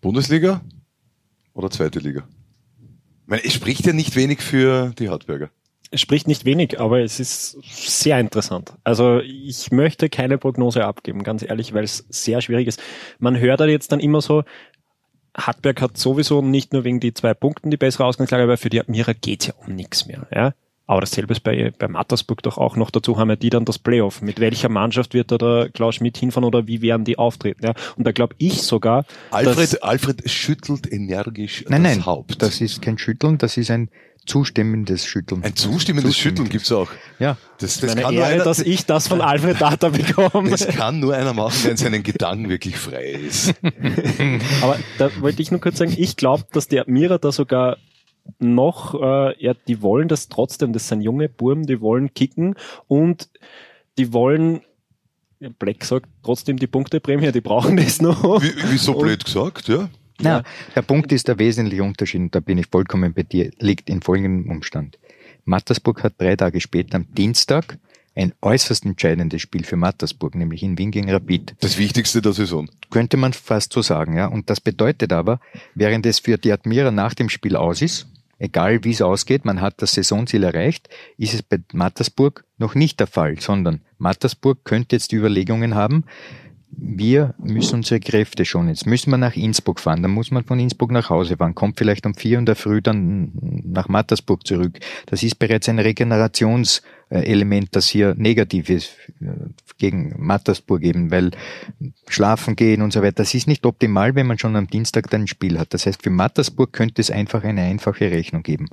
Bundesliga 0.00 0.60
oder 1.52 1.70
zweite 1.70 1.98
Liga? 1.98 2.28
Ich 3.22 3.28
meine, 3.28 3.44
es 3.44 3.52
spricht 3.52 3.84
ja 3.86 3.92
nicht 3.92 4.16
wenig 4.16 4.40
für 4.40 4.92
die 4.98 5.08
Hartberger 5.08 5.50
spricht 5.94 6.28
nicht 6.28 6.44
wenig, 6.44 6.80
aber 6.80 7.00
es 7.00 7.20
ist 7.20 7.58
sehr 7.62 8.18
interessant. 8.20 8.74
Also 8.84 9.20
ich 9.20 9.70
möchte 9.70 10.08
keine 10.08 10.38
Prognose 10.38 10.84
abgeben, 10.84 11.22
ganz 11.22 11.42
ehrlich, 11.42 11.74
weil 11.74 11.84
es 11.84 12.06
sehr 12.10 12.40
schwierig 12.40 12.68
ist. 12.68 12.80
Man 13.18 13.38
hört 13.38 13.60
halt 13.60 13.70
jetzt 13.70 13.92
dann 13.92 14.00
immer 14.00 14.20
so, 14.20 14.44
Hartberg 15.36 15.80
hat 15.80 15.96
sowieso 15.96 16.42
nicht 16.42 16.72
nur 16.72 16.84
wegen 16.84 17.00
die 17.00 17.14
zwei 17.14 17.34
Punkten 17.34 17.70
die 17.70 17.76
bessere 17.76 18.04
Ausgangslage, 18.04 18.42
aber 18.42 18.56
für 18.56 18.70
die 18.70 18.80
Admira 18.80 19.12
geht's 19.12 19.46
ja 19.46 19.54
um 19.66 19.74
nichts 19.74 20.06
mehr. 20.06 20.26
Ja? 20.34 20.54
Aber 20.86 21.02
dasselbe 21.02 21.32
ist 21.32 21.40
bei, 21.40 21.70
bei 21.78 21.86
Mattersburg 21.86 22.42
doch 22.42 22.56
auch 22.56 22.74
noch. 22.74 22.90
Dazu 22.90 23.18
haben 23.18 23.28
ja 23.28 23.36
die 23.36 23.50
dann 23.50 23.66
das 23.66 23.78
Playoff. 23.78 24.22
Mit 24.22 24.40
welcher 24.40 24.70
Mannschaft 24.70 25.12
wird 25.12 25.30
da 25.30 25.36
der 25.36 25.68
Klaus 25.68 25.96
Schmidt 25.96 26.16
hinfahren 26.16 26.44
oder 26.44 26.66
wie 26.66 26.80
werden 26.80 27.04
die 27.04 27.18
auftreten? 27.18 27.66
Ja? 27.66 27.74
Und 27.96 28.06
da 28.06 28.12
glaube 28.12 28.34
ich 28.38 28.62
sogar. 28.62 29.04
Alfred, 29.30 29.82
Alfred 29.82 30.28
schüttelt 30.30 30.90
energisch 30.90 31.64
Nein, 31.68 31.84
das 31.84 31.96
nein, 31.96 32.06
Haupt. 32.06 32.42
das 32.42 32.60
ist 32.62 32.80
kein 32.80 32.96
Schütteln, 32.96 33.36
das 33.36 33.58
ist 33.58 33.70
ein 33.70 33.90
zustimmendes 34.28 35.06
Schütteln. 35.06 35.42
Ein 35.42 35.56
zustimmendes 35.56 36.16
Schütteln 36.16 36.48
gibt's 36.48 36.70
auch. 36.70 36.88
Ja, 37.18 37.36
Das, 37.58 37.80
das, 37.80 37.96
kann 37.96 38.14
nur 38.14 38.22
Ehre, 38.22 38.34
einer, 38.34 38.44
dass 38.44 38.60
ich 38.60 38.86
das 38.86 39.08
von 39.08 39.20
Alfred 39.20 39.60
Data 39.60 39.88
bekomme. 39.88 40.50
das 40.50 40.68
kann 40.68 41.00
nur 41.00 41.14
einer 41.14 41.32
machen, 41.32 41.58
der 41.62 41.72
in 41.72 41.76
seinen 41.76 42.02
Gedanken 42.02 42.48
wirklich 42.48 42.76
frei 42.76 43.10
ist. 43.10 43.54
Aber 44.62 44.78
da 44.98 45.10
wollte 45.20 45.42
ich 45.42 45.50
nur 45.50 45.60
kurz 45.60 45.78
sagen, 45.78 45.94
ich 45.96 46.16
glaube, 46.16 46.44
dass 46.52 46.68
der 46.68 46.82
Admira 46.82 47.18
da 47.18 47.32
sogar 47.32 47.78
noch, 48.38 48.94
äh, 48.94 49.42
ja, 49.42 49.54
die 49.54 49.82
wollen 49.82 50.08
das 50.08 50.28
trotzdem, 50.28 50.72
das 50.72 50.88
sind 50.88 51.00
junge 51.00 51.28
Burm, 51.28 51.66
die 51.66 51.80
wollen 51.80 52.12
kicken 52.14 52.54
und 52.86 53.28
die 53.96 54.12
wollen, 54.12 54.60
Black 55.58 55.84
sagt 55.84 56.08
trotzdem 56.22 56.58
die 56.58 56.66
Punkteprämie, 56.66 57.32
die 57.32 57.40
brauchen 57.40 57.76
das 57.76 58.00
noch. 58.00 58.42
Wie, 58.42 58.70
wie 58.70 58.78
so 58.78 58.94
blöd 58.94 59.24
gesagt, 59.24 59.68
ja. 59.68 59.88
Na, 60.20 60.42
der 60.74 60.82
Punkt 60.82 61.12
ist, 61.12 61.28
der 61.28 61.38
wesentliche 61.38 61.82
Unterschied, 61.82 62.20
und 62.20 62.34
da 62.34 62.40
bin 62.40 62.58
ich 62.58 62.66
vollkommen 62.66 63.14
bei 63.14 63.22
dir, 63.22 63.50
liegt 63.58 63.88
in 63.88 64.02
folgendem 64.02 64.50
Umstand. 64.50 64.98
Mattersburg 65.44 66.02
hat 66.02 66.14
drei 66.18 66.36
Tage 66.36 66.60
später 66.60 66.96
am 66.96 67.06
Dienstag 67.14 67.78
ein 68.18 68.34
äußerst 68.42 68.84
entscheidendes 68.84 69.40
Spiel 69.40 69.64
für 69.64 69.76
Mattersburg, 69.76 70.34
nämlich 70.34 70.62
in 70.62 70.76
Wien 70.76 70.90
gegen 70.90 71.10
Rapid. 71.10 71.54
Das 71.60 71.78
Wichtigste 71.78 72.20
der 72.20 72.32
Saison. 72.32 72.68
Könnte 72.90 73.16
man 73.16 73.32
fast 73.32 73.72
so 73.72 73.80
sagen, 73.80 74.16
ja. 74.16 74.26
Und 74.26 74.50
das 74.50 74.60
bedeutet 74.60 75.12
aber, 75.12 75.40
während 75.74 76.04
es 76.04 76.18
für 76.18 76.36
die 76.36 76.52
Admira 76.52 76.90
nach 76.90 77.14
dem 77.14 77.28
Spiel 77.28 77.54
aus 77.54 77.80
ist, 77.80 78.08
egal 78.38 78.82
wie 78.82 78.90
es 78.90 79.02
ausgeht, 79.02 79.44
man 79.44 79.60
hat 79.60 79.80
das 79.80 79.94
Saisonziel 79.94 80.42
erreicht, 80.42 80.88
ist 81.16 81.34
es 81.34 81.42
bei 81.42 81.58
Mattersburg 81.72 82.44
noch 82.58 82.74
nicht 82.74 82.98
der 82.98 83.06
Fall, 83.06 83.40
sondern 83.40 83.82
Mattersburg 83.98 84.64
könnte 84.64 84.96
jetzt 84.96 85.12
die 85.12 85.16
Überlegungen 85.16 85.76
haben, 85.76 86.04
wir 86.70 87.34
müssen 87.38 87.76
unsere 87.76 88.00
Kräfte 88.00 88.44
schonen. 88.44 88.68
Jetzt 88.68 88.86
müssen 88.86 89.10
wir 89.10 89.16
nach 89.16 89.36
Innsbruck 89.36 89.80
fahren. 89.80 90.02
Dann 90.02 90.10
muss 90.10 90.30
man 90.30 90.44
von 90.44 90.60
Innsbruck 90.60 90.90
nach 90.90 91.10
Hause 91.10 91.36
fahren. 91.36 91.54
Kommt 91.54 91.78
vielleicht 91.78 92.04
um 92.06 92.14
vier 92.14 92.38
in 92.38 92.46
der 92.46 92.56
Früh 92.56 92.82
dann 92.82 93.32
nach 93.64 93.88
Mattersburg 93.88 94.46
zurück. 94.46 94.78
Das 95.06 95.22
ist 95.22 95.38
bereits 95.38 95.68
ein 95.68 95.78
Regenerationselement, 95.78 97.68
das 97.72 97.88
hier 97.88 98.14
negativ 98.16 98.68
ist 98.68 98.92
gegen 99.78 100.14
Mattersburg 100.18 100.82
eben, 100.82 101.10
weil 101.10 101.30
schlafen 102.08 102.54
gehen 102.54 102.82
und 102.82 102.92
so 102.92 103.00
weiter. 103.02 103.22
Das 103.22 103.34
ist 103.34 103.46
nicht 103.46 103.64
optimal, 103.64 104.14
wenn 104.14 104.26
man 104.26 104.38
schon 104.38 104.56
am 104.56 104.66
Dienstag 104.66 105.08
dann 105.10 105.22
ein 105.22 105.28
Spiel 105.28 105.58
hat. 105.58 105.72
Das 105.72 105.86
heißt, 105.86 106.02
für 106.02 106.10
Mattersburg 106.10 106.72
könnte 106.72 107.00
es 107.00 107.10
einfach 107.10 107.44
eine 107.44 107.62
einfache 107.62 108.10
Rechnung 108.10 108.42
geben. 108.42 108.68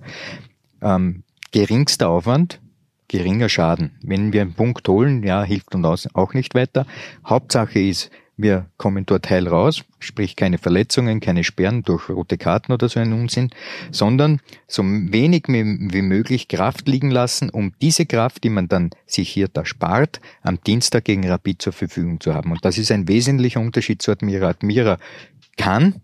Ähm, 0.81 1.23
geringster 1.51 2.09
Aufwand, 2.09 2.59
geringer 3.07 3.49
Schaden. 3.49 3.91
Wenn 4.01 4.33
wir 4.33 4.41
einen 4.41 4.53
Punkt 4.53 4.87
holen, 4.87 5.23
ja, 5.23 5.43
hilft 5.43 5.75
uns 5.75 6.07
auch 6.13 6.33
nicht 6.33 6.55
weiter. 6.55 6.85
Hauptsache 7.25 7.79
ist, 7.79 8.11
wir 8.37 8.65
kommen 8.75 9.05
dort 9.05 9.29
heil 9.29 9.47
raus, 9.47 9.85
sprich 9.99 10.35
keine 10.35 10.57
Verletzungen, 10.57 11.21
keine 11.21 11.45
Sperren 11.45 11.83
durch 11.83 12.09
rote 12.09 12.37
Karten 12.37 12.73
oder 12.73 12.89
so 12.89 12.99
ein 12.99 13.13
Unsinn, 13.13 13.49
sondern 13.91 14.41
so 14.67 14.83
wenig 14.83 15.45
wie 15.47 15.63
wie 15.93 16.01
möglich 16.01 16.49
Kraft 16.49 16.87
liegen 16.87 17.11
lassen, 17.11 17.49
um 17.49 17.71
diese 17.81 18.05
Kraft, 18.05 18.43
die 18.43 18.49
man 18.49 18.67
dann 18.67 18.89
sich 19.05 19.29
hier 19.29 19.47
da 19.47 19.65
spart, 19.65 20.19
am 20.41 20.59
Dienstag 20.61 21.05
gegen 21.05 21.27
Rapid 21.27 21.61
zur 21.61 21.73
Verfügung 21.73 22.19
zu 22.19 22.33
haben. 22.33 22.51
Und 22.51 22.65
das 22.65 22.77
ist 22.77 22.91
ein 22.91 23.07
wesentlicher 23.07 23.61
Unterschied 23.61 24.01
zu 24.01 24.11
Admira. 24.11 24.49
Admira 24.49 24.97
kann, 25.55 26.01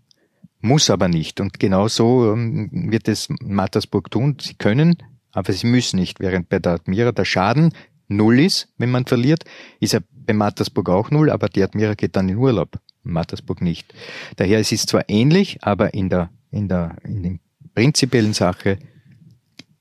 muss 0.62 0.88
aber 0.88 1.08
nicht. 1.08 1.38
Und 1.40 1.60
genau 1.60 1.88
so 1.88 2.32
ähm, 2.32 2.70
wird 2.90 3.08
es 3.08 3.28
Mattersburg 3.42 4.10
tun. 4.10 4.36
Sie 4.40 4.54
können, 4.54 4.96
aber 5.32 5.52
sie 5.52 5.66
müssen 5.66 5.98
nicht. 5.98 6.20
Während 6.20 6.48
bei 6.48 6.58
der 6.58 6.72
Admira 6.72 7.12
der 7.12 7.24
Schaden 7.24 7.72
null 8.08 8.40
ist, 8.40 8.68
wenn 8.78 8.90
man 8.90 9.06
verliert, 9.06 9.44
ist 9.80 9.94
er 9.94 10.02
bei 10.10 10.32
Mattersburg 10.32 10.88
auch 10.88 11.10
null, 11.10 11.30
aber 11.30 11.48
die 11.48 11.62
Admira 11.62 11.94
geht 11.94 12.16
dann 12.16 12.28
in 12.28 12.36
Urlaub. 12.36 12.78
Mattersburg 13.02 13.60
nicht. 13.62 13.92
Daher 14.36 14.60
es 14.60 14.70
ist 14.70 14.88
zwar 14.88 15.08
ähnlich, 15.08 15.58
aber 15.62 15.94
in 15.94 16.08
der, 16.08 16.30
in 16.50 16.68
der, 16.68 16.96
in 17.04 17.22
der 17.22 17.38
prinzipiellen 17.74 18.32
Sache 18.32 18.78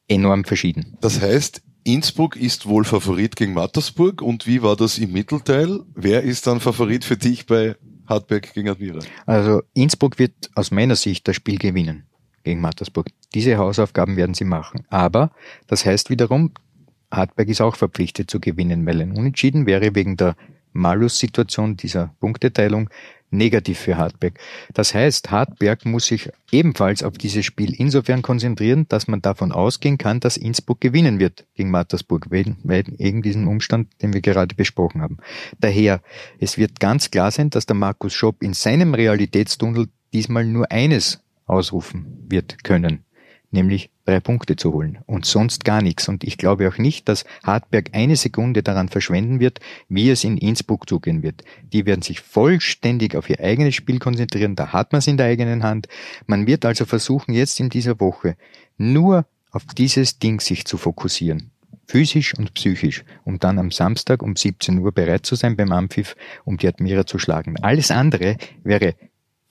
enorm 0.07 0.43
verschieden. 0.43 0.97
Das 1.01 1.21
heißt, 1.21 1.61
Innsbruck 1.83 2.35
ist 2.35 2.65
wohl 2.65 2.83
Favorit 2.83 3.35
gegen 3.35 3.53
Mattersburg. 3.53 4.21
Und 4.21 4.47
wie 4.47 4.61
war 4.61 4.75
das 4.75 4.97
im 4.97 5.11
Mittelteil? 5.11 5.81
Wer 5.95 6.23
ist 6.23 6.47
dann 6.47 6.59
Favorit 6.59 7.05
für 7.05 7.17
dich 7.17 7.45
bei 7.45 7.75
Hartberg 8.07 8.53
gegen 8.53 8.69
Admira? 8.69 8.99
Also 9.25 9.61
Innsbruck 9.73 10.19
wird 10.19 10.33
aus 10.55 10.71
meiner 10.71 10.95
Sicht 10.95 11.27
das 11.27 11.35
Spiel 11.35 11.57
gewinnen 11.57 12.10
gegen 12.43 12.61
Mattersburg. 12.61 13.07
Diese 13.33 13.57
Hausaufgaben 13.57 14.17
werden 14.17 14.33
sie 14.33 14.45
machen. 14.45 14.85
Aber 14.89 15.31
das 15.67 15.85
heißt 15.85 16.09
wiederum, 16.09 16.51
Hartberg 17.11 17.49
ist 17.49 17.61
auch 17.61 17.75
verpflichtet 17.75 18.29
zu 18.29 18.39
gewinnen, 18.39 18.85
weil 18.85 19.01
ein 19.01 19.11
Unentschieden 19.11 19.65
wäre 19.65 19.95
wegen 19.95 20.17
der 20.17 20.35
Malus-Situation 20.73 21.75
dieser 21.75 22.15
Punkteteilung 22.19 22.89
negativ 23.31 23.79
für 23.79 23.97
Hartberg. 23.97 24.37
Das 24.73 24.93
heißt, 24.93 25.31
Hartberg 25.31 25.85
muss 25.85 26.05
sich 26.07 26.29
ebenfalls 26.51 27.01
auf 27.01 27.17
dieses 27.17 27.45
Spiel 27.45 27.73
insofern 27.73 28.21
konzentrieren, 28.21 28.85
dass 28.89 29.07
man 29.07 29.21
davon 29.21 29.51
ausgehen 29.51 29.97
kann, 29.97 30.19
dass 30.19 30.37
Innsbruck 30.37 30.81
gewinnen 30.81 31.19
wird 31.19 31.45
gegen 31.55 31.71
Mattersburg, 31.71 32.27
wegen, 32.29 33.21
diesem 33.21 33.47
Umstand, 33.47 33.89
den 34.01 34.13
wir 34.13 34.21
gerade 34.21 34.53
besprochen 34.53 35.01
haben. 35.01 35.17
Daher, 35.59 36.01
es 36.39 36.57
wird 36.57 36.79
ganz 36.79 37.09
klar 37.09 37.31
sein, 37.31 37.49
dass 37.49 37.65
der 37.65 37.75
Markus 37.75 38.13
Schopp 38.13 38.43
in 38.43 38.53
seinem 38.53 38.93
Realitätstunnel 38.93 39.87
diesmal 40.13 40.45
nur 40.45 40.69
eines 40.71 41.21
ausrufen 41.51 42.25
wird 42.29 42.63
können, 42.63 43.03
nämlich 43.51 43.91
drei 44.05 44.19
Punkte 44.19 44.55
zu 44.55 44.73
holen 44.73 44.99
und 45.05 45.25
sonst 45.25 45.65
gar 45.65 45.81
nichts. 45.81 46.07
Und 46.07 46.23
ich 46.23 46.37
glaube 46.37 46.67
auch 46.67 46.77
nicht, 46.77 47.07
dass 47.09 47.25
Hartberg 47.43 47.89
eine 47.93 48.15
Sekunde 48.15 48.63
daran 48.63 48.89
verschwenden 48.89 49.39
wird, 49.39 49.59
wie 49.89 50.09
es 50.09 50.23
in 50.23 50.37
Innsbruck 50.37 50.87
zugehen 50.87 51.21
wird. 51.21 51.43
Die 51.71 51.85
werden 51.85 52.01
sich 52.01 52.21
vollständig 52.21 53.15
auf 53.15 53.29
ihr 53.29 53.39
eigenes 53.39 53.75
Spiel 53.75 53.99
konzentrieren, 53.99 54.55
da 54.55 54.71
hat 54.71 54.93
man 54.93 54.99
es 54.99 55.07
in 55.07 55.17
der 55.17 55.27
eigenen 55.27 55.63
Hand. 55.63 55.87
Man 56.25 56.47
wird 56.47 56.65
also 56.65 56.85
versuchen, 56.85 57.33
jetzt 57.33 57.59
in 57.59 57.69
dieser 57.69 57.99
Woche 57.99 58.35
nur 58.77 59.25
auf 59.51 59.65
dieses 59.65 60.17
Ding 60.17 60.39
sich 60.39 60.65
zu 60.65 60.77
fokussieren. 60.77 61.51
Physisch 61.85 62.33
und 62.37 62.53
psychisch, 62.53 63.03
um 63.25 63.37
dann 63.37 63.59
am 63.59 63.69
Samstag 63.69 64.23
um 64.23 64.37
17 64.37 64.77
Uhr 64.79 64.93
bereit 64.93 65.25
zu 65.25 65.35
sein 65.35 65.57
beim 65.57 65.73
Ampfiff, 65.73 66.15
um 66.45 66.55
die 66.55 66.69
Admira 66.69 67.05
zu 67.05 67.19
schlagen. 67.19 67.57
Alles 67.61 67.91
andere 67.91 68.37
wäre 68.63 68.95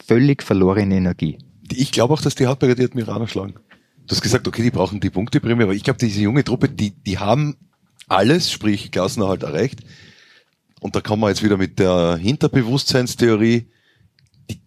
völlig 0.02 0.42
verlorene 0.42 0.96
Energie. 0.96 1.36
Ich 1.72 1.92
glaube 1.92 2.14
auch, 2.14 2.20
dass 2.20 2.34
die 2.34 2.46
Hartberger 2.46 2.74
die 2.74 2.84
Admiraner 2.84 3.28
schlagen. 3.28 3.54
Du 4.06 4.16
hast 4.16 4.22
gesagt, 4.22 4.48
okay, 4.48 4.62
die 4.62 4.70
brauchen 4.70 5.00
die 5.00 5.10
Punkteprämie, 5.10 5.62
aber 5.62 5.74
ich 5.74 5.84
glaube, 5.84 5.98
diese 5.98 6.20
junge 6.20 6.42
Truppe, 6.42 6.68
die, 6.68 6.90
die 6.90 7.18
haben 7.18 7.56
alles, 8.08 8.50
sprich 8.50 8.90
Klassenerhalt 8.90 9.42
erreicht. 9.42 9.80
Und 10.80 10.96
da 10.96 11.00
kommen 11.00 11.22
wir 11.22 11.28
jetzt 11.28 11.44
wieder 11.44 11.56
mit 11.56 11.78
der 11.78 12.16
Hinterbewusstseinstheorie. 12.16 13.70
Die 14.50 14.60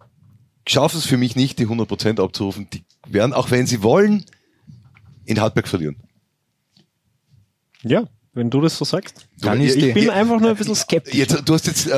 schaffen 0.67 0.98
es 1.00 1.05
für 1.05 1.17
mich 1.17 1.36
nicht, 1.36 1.60
die 1.60 1.67
100% 1.67 2.22
abzurufen. 2.22 2.67
Die 2.72 2.86
werden, 3.07 3.33
auch 3.33 3.51
wenn 3.51 3.67
sie 3.67 3.83
wollen, 3.83 4.25
in 5.25 5.41
Hartberg 5.41 5.67
verlieren. 5.67 5.98
Ja, 7.81 8.07
wenn 8.33 8.50
du 8.50 8.62
das 8.62 8.77
so 8.77 8.86
sagst. 8.86 9.27
Dann 9.43 9.59
Ja, 9.62 9.67
ist 9.67 9.75
Ich 9.77 9.83
die, 9.83 9.91
bin 9.93 10.09
einfach 10.09 10.39
nur 10.39 10.50
ein 10.51 10.55
bisschen 10.55 10.75
skeptisch. 10.75 11.13
Jetzt, 11.13 11.41
du 11.47 11.53
hast 11.53 11.67
jetzt, 11.67 11.88
äh, 11.88 11.91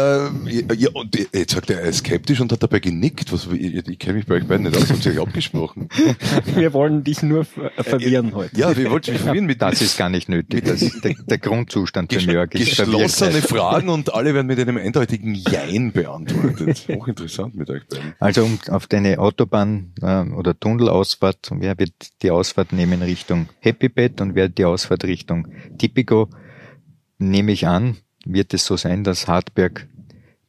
ja, 0.75 0.89
und 0.93 1.15
jetzt 1.33 1.53
sagt 1.53 1.69
er, 1.69 1.81
er 1.81 1.89
ist 1.89 1.99
skeptisch 1.99 2.39
und 2.41 2.51
hat 2.51 2.61
dabei 2.63 2.79
genickt. 2.79 3.31
Was, 3.31 3.47
ich, 3.53 3.87
ich 3.87 3.99
kenne 3.99 4.15
mich 4.15 4.25
bei 4.25 4.35
euch 4.35 4.45
beiden 4.47 4.65
nicht 4.67 4.77
aus, 4.77 4.89
habt 4.89 5.05
ihr 5.05 5.11
euch 5.13 5.19
abgesprochen? 5.21 5.89
Wir 6.55 6.73
wollen 6.73 7.03
dich 7.03 7.21
nur 7.23 7.45
ver- 7.45 7.71
äh, 7.77 7.83
verwirren 7.83 8.33
heute. 8.35 8.57
Ja, 8.57 8.75
wir 8.75 8.89
wollten 8.91 9.11
mich 9.13 9.21
verwirren 9.21 9.45
mit 9.45 9.61
das 9.61 9.81
ist 9.81 9.97
gar 9.97 10.09
nicht 10.09 10.29
nötig. 10.29 10.65
Das 10.65 10.81
ist 10.81 11.03
der, 11.03 11.13
der 11.25 11.37
Grundzustand 11.37 12.11
für 12.13 12.19
Jörg. 12.31 12.53
ist 12.53 12.77
geschlossene. 12.77 13.41
Fragen 13.41 13.89
und 13.89 14.13
alle 14.13 14.33
werden 14.33 14.47
mit 14.47 14.59
einem 14.59 14.77
eindeutigen 14.77 15.35
Jein 15.35 15.91
beantwortet. 15.91 16.87
Hochinteressant 16.93 17.55
mit 17.55 17.69
euch 17.69 17.85
beiden. 17.87 18.13
Also 18.19 18.43
um 18.43 18.59
auf 18.69 18.87
deine 18.87 19.19
Autobahn 19.19 19.93
äh, 20.01 20.23
oder 20.31 20.57
Tunnelausfahrt, 20.59 21.49
wer 21.51 21.77
wird 21.77 21.93
die 22.21 22.31
Ausfahrt 22.31 22.73
nehmen 22.73 23.01
Richtung 23.01 23.47
Happy 23.59 23.89
Bed 23.89 24.21
und 24.21 24.35
wer 24.35 24.49
die 24.49 24.65
Ausfahrt 24.65 25.03
Richtung 25.05 25.47
Tipico, 25.77 26.29
nehme 27.17 27.51
ich 27.51 27.67
an, 27.67 27.97
wird 28.25 28.53
es 28.53 28.65
so 28.65 28.77
sein, 28.77 29.03
dass 29.03 29.27
Hartberg 29.27 29.87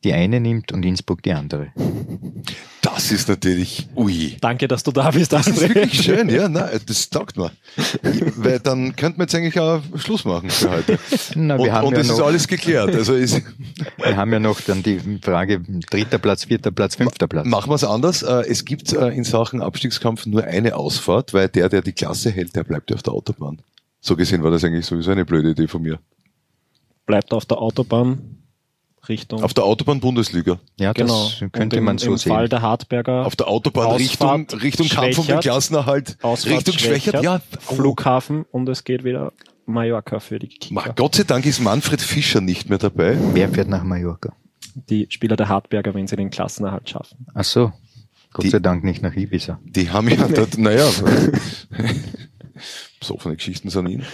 die 0.05 0.13
eine 0.13 0.41
nimmt 0.41 0.73
und 0.73 0.85
Innsbruck 0.85 1.23
die 1.23 1.33
andere. 1.33 1.73
Das 2.83 3.11
ist 3.11 3.29
natürlich, 3.29 3.89
ui. 3.97 4.37
Danke, 4.41 4.69
dass 4.69 4.85
du 4.85 4.93
da 4.93 5.11
bist, 5.11 5.33
Das 5.33 5.49
ist 5.49 5.61
wirklich 5.61 6.01
schön, 6.03 6.29
ja, 6.29 6.49
nein, 6.49 6.79
das 6.87 7.11
taugt 7.11 7.37
mir. 7.37 7.51
Weil 8.37 8.61
dann 8.61 8.95
könnten 8.95 9.19
wir 9.19 9.25
jetzt 9.25 9.35
eigentlich 9.35 9.59
auch 9.59 9.83
Schluss 9.97 10.25
machen 10.25 10.51
für 10.51 10.71
heute. 10.71 10.99
Na, 11.35 11.57
und 11.57 11.65
wir 11.65 11.73
haben 11.73 11.89
und 11.89 11.95
ja 11.95 12.01
es 12.01 12.11
ist 12.11 12.19
noch- 12.19 12.27
alles 12.27 12.47
geklärt. 12.47 12.95
Also 12.95 13.15
ist, 13.15 13.43
Wir 13.97 14.17
haben 14.17 14.33
ja 14.33 14.39
noch 14.39 14.61
dann 14.61 14.83
die 14.83 15.01
Frage 15.21 15.61
dritter 15.91 16.19
Platz, 16.19 16.45
vierter 16.45 16.71
Platz, 16.71 16.95
fünfter 16.95 17.27
Platz. 17.27 17.47
machen 17.47 17.71
wir 17.71 17.75
es 17.75 17.85
anders. 17.85 18.23
Äh, 18.23 18.45
Es 18.49 18.65
gibt 18.65 18.93
äh, 18.93 19.09
in 19.09 19.25
Sachen 19.25 19.61
Abstiegskampf 19.63 20.27
nur 20.27 20.45
eine 20.45 20.77
Ausfahrt, 20.77 21.35
weil 21.35 21.49
der, 21.49 21.69
der 21.69 21.83
die 21.83 21.93
Klasse 21.93 22.31
hält, 22.31 22.55
der 22.55 22.63
bleibt 22.65 22.91
ja 22.91 22.97
auf 22.97 23.03
der 23.03 23.13
Autobahn. 23.15 23.59
So 24.01 24.15
gesehen 24.15 24.45
war 24.45 24.53
das 24.53 24.63
eigentlich 24.63 24.87
sowieso 24.87 25.11
eine 25.11 25.25
blöde 25.25 25.51
Idee 25.51 25.67
von 25.67 25.83
mir. 25.83 25.99
Bleibt 27.07 27.33
auf 27.33 27.47
der 27.47 27.59
Autobahn 27.59 28.39
Richtung. 29.09 29.43
Auf 29.45 29.55
der 29.55 29.65
Autobahn 29.65 30.01
Bundesliga. 30.01 30.59
Ja, 30.79 30.93
genau. 30.93 31.31
das 31.41 31.53
könnte 31.53 31.77
im, 31.77 31.85
man 31.85 31.99
so 31.99 32.11
im 32.11 32.17
sehen. 32.19 32.33
Fall 32.33 32.49
der 32.49 32.61
Hartberger 32.63 33.25
Auf 33.25 33.37
der 33.37 33.47
Autobahn 33.47 33.93
Richtung, 33.93 34.29
Ausfahrt 34.29 34.63
Richtung 34.63 34.89
Kampf 34.89 35.19
um 35.19 35.27
den. 35.29 35.39
Klassenerhalt. 35.41 36.19
Ausfahrt 36.23 36.57
Richtung 36.57 36.79
Schwächert, 36.79 37.23
ja. 37.23 37.41
Oh, 37.69 37.75
Flughafen 37.77 38.45
und 38.51 38.69
es 38.69 38.83
geht 38.83 39.05
wieder 39.05 39.33
Mallorca 39.67 40.19
für 40.19 40.41
die 40.41 40.49
Ma- 40.71 40.83
Kicker. 40.83 40.95
Gott 40.97 41.15
sei 41.15 41.23
Dank 41.23 41.47
ist 41.47 41.61
Manfred 41.61 42.01
Fischer 42.01 42.41
nicht 42.41 42.69
mehr 42.69 42.79
dabei. 42.79 43.17
Wer 43.33 43.49
fährt 43.49 43.69
nach 43.69 43.85
Mallorca? 43.85 44.33
Die 44.75 45.07
Spieler 45.09 45.37
der 45.37 45.49
Hartberger, 45.49 45.95
wenn 45.95 46.09
sie 46.09 46.17
den 46.17 46.31
Klassenerhalt 46.31 46.91
schaffen. 46.91 47.27
Ach 47.35 47.45
so. 47.45 47.73
Gott 48.33 48.45
Die- 48.45 48.51
sei 48.51 48.59
Dank 48.59 48.83
nicht 48.83 49.03
nach 49.03 49.15
Ibiza. 49.15 49.61
Die 49.65 49.89
haben 49.91 50.09
ja 50.09 50.27
dort, 50.35 50.59
naja, 50.59 50.89
so 53.01 53.15
offene 53.15 53.37
Geschichten 53.37 53.71
sind 53.71 53.89
ihn. 53.89 54.05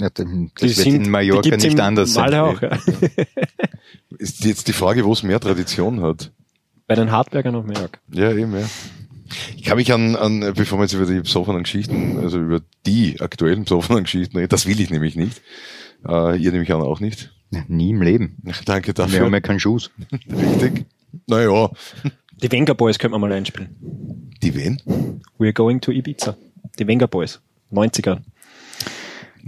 Ja, 0.00 0.10
dann- 0.10 0.46
Die 0.60 0.66
das 0.68 0.76
wird 0.76 0.84
sind- 0.84 0.94
in 0.96 1.02
die 1.04 1.10
Mallorca 1.10 1.56
nicht 1.56 1.80
anders 1.80 2.12
sein. 2.12 2.34
Auch, 2.34 2.60
ja. 2.62 2.78
Ist 4.18 4.44
jetzt 4.44 4.68
die 4.68 4.72
Frage, 4.72 5.04
wo 5.04 5.12
es 5.12 5.22
mehr 5.22 5.38
Tradition 5.40 6.00
hat. 6.02 6.32
Bei 6.86 6.94
den 6.94 7.10
Hartbergern 7.10 7.54
auf 7.54 7.64
Mallorca. 7.66 8.00
Ja, 8.12 8.32
eben, 8.32 8.52
ja. 8.58 8.68
Ich 9.56 9.64
kann 9.64 9.76
mich 9.76 9.92
an, 9.92 10.16
an, 10.16 10.40
bevor 10.54 10.78
wir 10.78 10.84
jetzt 10.84 10.94
über 10.94 11.04
die 11.04 11.20
besoffenen 11.20 11.62
Geschichten, 11.64 12.18
also 12.18 12.38
über 12.40 12.62
die 12.86 13.20
aktuellen 13.20 13.64
besoffenen 13.64 14.04
Geschichten 14.04 14.38
reden, 14.38 14.48
das 14.48 14.66
will 14.66 14.80
ich 14.80 14.88
nämlich 14.90 15.16
nicht. 15.16 15.42
Äh, 16.08 16.38
ihr 16.38 16.50
nämlich 16.52 16.72
auch 16.72 17.00
nicht. 17.00 17.34
Nie 17.66 17.90
im 17.90 18.00
Leben. 18.02 18.36
Danke 18.64 18.88
Wir 18.88 18.94
dafür. 18.94 19.20
haben 19.26 19.32
ja 19.34 19.40
keinen 19.40 19.60
Schuss. 19.60 19.90
Richtig. 20.30 20.86
Naja, 21.26 21.70
Die 22.42 22.50
Wenger 22.52 22.74
Boys 22.74 22.98
könnte 22.98 23.18
man 23.18 23.20
mal 23.28 23.32
einspielen. 23.36 24.30
die 24.42 24.54
wen? 24.54 24.80
We're 25.38 25.52
going 25.52 25.80
to 25.82 25.90
Ibiza. 25.92 26.36
Die 26.78 26.86
Wenger 26.86 27.06
Boys. 27.08 27.40
90er. 27.72 28.20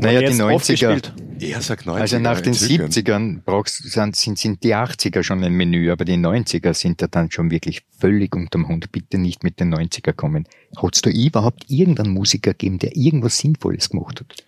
Naja, 0.00 0.21
die 0.21 0.26
Jetzt 0.26 0.40
oft 0.40 0.64
90er. 0.64 0.71
gespielt. 0.71 1.12
Er 1.40 1.62
sagt 1.62 1.87
90. 1.87 2.00
Also 2.02 2.19
nach 2.19 2.40
den 2.40 2.52
entzückend. 2.52 2.92
70ern 2.92 3.40
brauchst, 3.45 3.90
sind, 3.90 4.16
sind, 4.16 4.38
sind 4.38 4.62
die 4.62 4.75
80er 4.75 5.23
schon 5.23 5.42
ein 5.42 5.52
Menü, 5.52 5.90
aber 5.90 6.04
die 6.04 6.14
90er 6.14 6.75
sind 6.75 7.00
ja 7.00 7.09
dann 7.09 7.30
schon 7.30 7.50
wirklich 7.50 7.83
völlig 7.99 8.35
unterm 8.35 8.69
Hund. 8.69 8.92
Bitte 8.92 9.19
nicht 9.19 9.42
mit 9.42 9.59
den 9.61 9.75
90er 9.75 10.12
kommen. 10.12 10.47
Hat 10.76 10.95
es 10.95 11.02
da 11.02 11.11
überhaupt 11.11 11.64
irgendeinen 11.69 12.12
Musiker 12.12 12.52
gegeben, 12.52 12.78
der 12.78 12.97
irgendwas 12.97 13.38
Sinnvolles 13.38 13.90
gemacht 13.90 14.21
hat? 14.21 14.45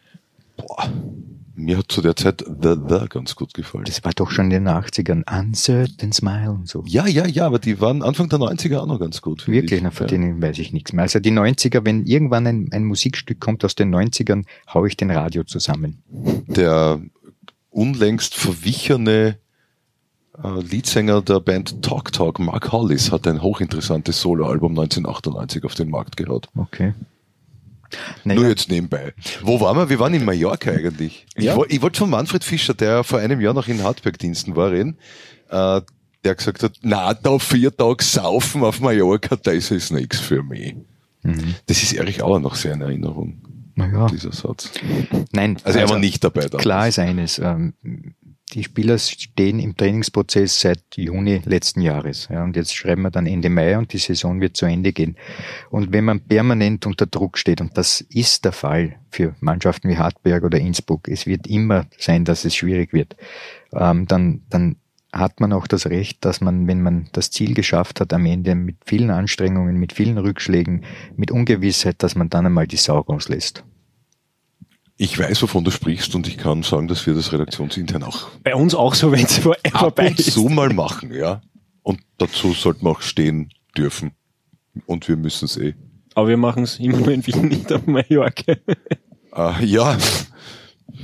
Boah. 0.57 0.93
Mir 1.55 1.79
hat 1.79 1.93
zu 1.93 2.01
der 2.01 2.17
Zeit 2.17 2.45
The 2.47 2.75
The 2.89 3.09
ganz 3.09 3.37
gut 3.37 3.53
gefallen. 3.55 3.85
Das 3.85 4.05
war 4.05 4.13
doch 4.13 4.31
schon 4.31 4.47
in 4.47 4.65
den 4.65 4.69
80ern. 4.69 5.23
Uncertain 5.41 6.13
Smile 6.13 6.51
und 6.51 6.69
so. 6.69 6.83
Ja, 6.87 7.07
ja, 7.07 7.27
ja, 7.27 7.47
aber 7.47 7.59
die 7.59 7.81
waren 7.81 8.03
Anfang 8.03 8.29
der 8.29 8.39
90er 8.39 8.79
auch 8.79 8.87
noch 8.87 8.99
ganz 8.99 9.21
gut. 9.21 9.47
Wirklich, 9.47 9.79
ich. 9.79 9.83
na, 9.83 9.91
von 9.91 10.07
ja. 10.07 10.13
denen 10.13 10.41
weiß 10.41 10.59
ich 10.59 10.73
nichts 10.73 10.93
mehr. 10.93 11.03
Also 11.03 11.21
die 11.21 11.33
90er, 11.33 11.85
wenn 11.85 12.07
irgendwann 12.07 12.47
ein, 12.47 12.69
ein 12.73 12.85
Musikstück 12.85 13.41
kommt 13.41 13.65
aus 13.65 13.75
den 13.75 13.95
90ern, 13.95 14.45
hau 14.73 14.87
ich 14.87 14.97
den 14.97 15.11
Radio 15.11 15.45
zusammen. 15.45 16.03
Der 16.47 17.01
unlängst 17.71 18.35
verwichene 18.35 19.39
äh, 20.43 20.61
Leadsänger 20.61 21.23
der 21.23 21.41
Band 21.41 21.83
Talk 21.83 22.13
Talk, 22.13 22.39
Mark 22.39 22.73
Hollis, 22.73 23.13
hat 23.13 23.27
ein 23.27 23.43
hochinteressantes 23.43 24.21
Soloalbum 24.21 24.73
1998 24.73 25.65
auf 25.65 25.75
den 25.75 25.91
Markt 25.91 26.17
gehaut. 26.17 26.49
Okay. 26.57 26.95
Nur 28.25 28.35
Naja, 28.37 28.49
jetzt 28.49 28.69
nebenbei. 28.71 29.13
Wo 29.43 29.61
waren 29.61 29.77
wir? 29.77 29.89
Wir 29.89 29.99
waren 29.99 30.15
in 30.15 30.25
Mallorca 30.25 30.71
eigentlich. 30.71 31.27
Ja. 31.37 31.53
Ich, 31.53 31.59
woll- 31.59 31.67
ich 31.69 31.83
wollte 31.83 31.99
von 31.99 32.11
Manfred 32.11 32.45
Fischer, 32.45 32.75
der 32.75 33.05
vor 33.05 33.19
einem 33.19 33.41
Jahr 33.41 33.55
noch 33.55 33.69
in 33.69 33.83
Hartberg-Diensten 33.83 34.57
war, 34.57 34.71
reden, 34.71 34.97
äh, 35.51 35.81
der 36.25 36.35
gesagt 36.35 36.63
hat, 36.63 36.73
na, 36.83 37.15
da 37.15 37.39
vier 37.39 37.77
Tage 37.77 38.03
saufen 38.05 38.63
auf 38.65 38.81
Mallorca, 38.81 39.37
das 39.37 39.71
ist 39.71 39.91
nichts 39.93 40.21
für 40.21 40.43
mich. 40.43 40.75
mhm. 41.23 41.55
Das 41.67 41.83
ist 41.83 41.93
Erich 41.95 42.23
Auer 42.23 42.39
noch 42.41 42.55
sehr 42.55 42.75
in 42.75 42.81
Erinnerung, 42.81 43.41
naja. 43.75 44.07
dieser 44.07 44.33
Satz. 44.33 44.71
nein. 45.33 45.57
Also 45.65 45.79
er 45.81 45.89
war 45.89 45.99
nicht 45.99 46.23
dabei 46.23 46.47
da. 46.47 46.59
Klar 46.59 46.89
ist 46.89 46.99
eines, 46.99 47.39
ähm, 47.39 47.75
die 48.53 48.65
Spieler 48.65 48.99
stehen 48.99 49.59
im 49.59 49.77
Trainingsprozess 49.77 50.61
seit 50.61 50.83
Juni 50.97 51.41
letzten 51.45 51.81
Jahres. 51.81 52.29
Ja, 52.31 52.45
und 52.45 52.57
jetzt 52.57 52.75
schreiben 52.75 53.03
wir 53.03 53.11
dann 53.11 53.27
Ende 53.27 53.49
Mai 53.49 53.79
und 53.79 53.93
die 53.93 53.99
Saison 53.99 54.41
wird 54.41 54.57
zu 54.57 54.67
Ende 54.67 54.93
gehen. 54.93 55.17
Und 55.71 55.93
wenn 55.93 56.05
man 56.05 56.21
permanent 56.21 56.87
unter 56.87 57.07
Druck 57.07 57.39
steht, 57.39 57.61
und 57.61 57.77
das 57.77 58.01
ist 58.01 58.45
der 58.45 58.53
Fall 58.53 58.97
für 59.11 59.35
Mannschaften 59.41 59.89
wie 59.89 59.99
Hartberg 59.99 60.45
oder 60.45 60.59
Innsbruck, 60.59 61.09
es 61.09 61.27
wird 61.27 61.47
immer 61.47 61.87
sein, 61.99 62.25
dass 62.25 62.45
es 62.45 62.55
schwierig 62.55 62.93
wird, 62.93 63.17
ähm, 63.73 64.07
dann, 64.07 64.43
dann 64.51 64.77
hat 65.13 65.41
man 65.41 65.53
auch 65.53 65.67
das 65.67 65.87
Recht, 65.87 66.25
dass 66.25 66.41
man, 66.41 66.67
wenn 66.67 66.83
man 66.83 67.09
das 67.13 67.31
Ziel 67.31 67.55
geschafft 67.55 68.01
hat, 68.01 68.13
am 68.13 68.25
Ende 68.25 68.55
mit 68.55 68.77
vielen 68.85 69.11
Anstrengungen, 69.11 69.77
mit 69.77 69.93
vielen 69.93 70.19
Rückschlägen, 70.19 70.85
mit 71.17 71.31
Ungewissheit, 71.31 72.03
dass 72.03 72.15
man 72.15 72.31
dann 72.31 72.47
einmal 72.47 72.67
die 72.67 72.77
Sau 72.77 72.99
rauslässt. 72.99 73.65
Ich 74.97 75.19
weiß, 75.19 75.43
wovon 75.43 75.65
du 75.65 75.71
sprichst 75.71 76.15
und 76.15 76.29
ich 76.29 76.37
kann 76.39 76.63
sagen, 76.63 76.87
dass 76.87 77.07
wir 77.07 77.15
das 77.15 77.33
redaktionsintern 77.33 78.03
auch 78.05 78.29
Bei 78.45 78.55
uns 78.55 78.75
auch 78.75 78.95
so, 78.95 79.11
wenn 79.11 79.25
es 79.25 79.39
vorbei 79.39 80.09
und 80.09 80.21
ist. 80.21 80.33
zu 80.33 80.49
mal 80.49 80.73
machen, 80.73 81.13
ja. 81.13 81.43
Und 81.83 82.01
dazu 82.19 82.53
sollten 82.53 82.85
wir 82.85 82.91
auch 82.91 83.03
stehen 83.03 83.51
dürfen. 83.77 84.13
Und 84.87 85.09
wir 85.09 85.17
müssen 85.17 85.47
es 85.47 85.57
eh. 85.57 85.75
Aber 86.15 86.29
wir 86.29 86.37
machen 86.37 86.63
es 86.63 86.79
immer 86.79 87.09
in 87.09 87.27
Wien, 87.27 87.49
nicht 87.49 87.73
auf 87.73 87.87
Mallorca. 87.87 88.53
Äh, 89.35 89.65
ja, 89.65 89.97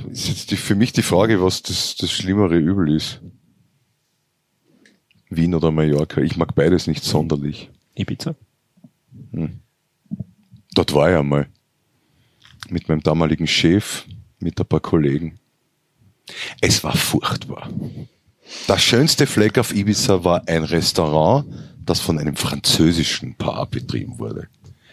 ist 0.09 0.27
jetzt 0.27 0.51
die, 0.51 0.55
für 0.57 0.75
mich 0.75 0.93
die 0.93 1.01
Frage, 1.01 1.41
was 1.41 1.61
das, 1.63 1.95
das 1.95 2.11
schlimmere 2.11 2.57
Übel 2.57 2.95
ist. 2.95 3.21
Wien 5.29 5.53
oder 5.53 5.71
Mallorca. 5.71 6.21
Ich 6.21 6.37
mag 6.37 6.55
beides 6.55 6.87
nicht 6.87 7.03
sonderlich. 7.03 7.69
Ibiza. 7.95 8.35
Dort 10.73 10.93
war 10.93 11.11
ich 11.11 11.17
einmal. 11.17 11.47
Mit 12.69 12.87
meinem 12.87 13.01
damaligen 13.01 13.47
Chef, 13.47 14.05
mit 14.39 14.59
ein 14.59 14.65
paar 14.65 14.79
Kollegen. 14.79 15.39
Es 16.61 16.83
war 16.83 16.95
furchtbar. 16.95 17.69
Das 18.67 18.83
schönste 18.83 19.27
Fleck 19.27 19.57
auf 19.57 19.73
Ibiza 19.73 20.23
war 20.23 20.47
ein 20.47 20.63
Restaurant, 20.63 21.45
das 21.85 21.99
von 21.99 22.19
einem 22.19 22.35
französischen 22.35 23.35
Paar 23.35 23.65
betrieben 23.65 24.19
wurde. 24.19 24.47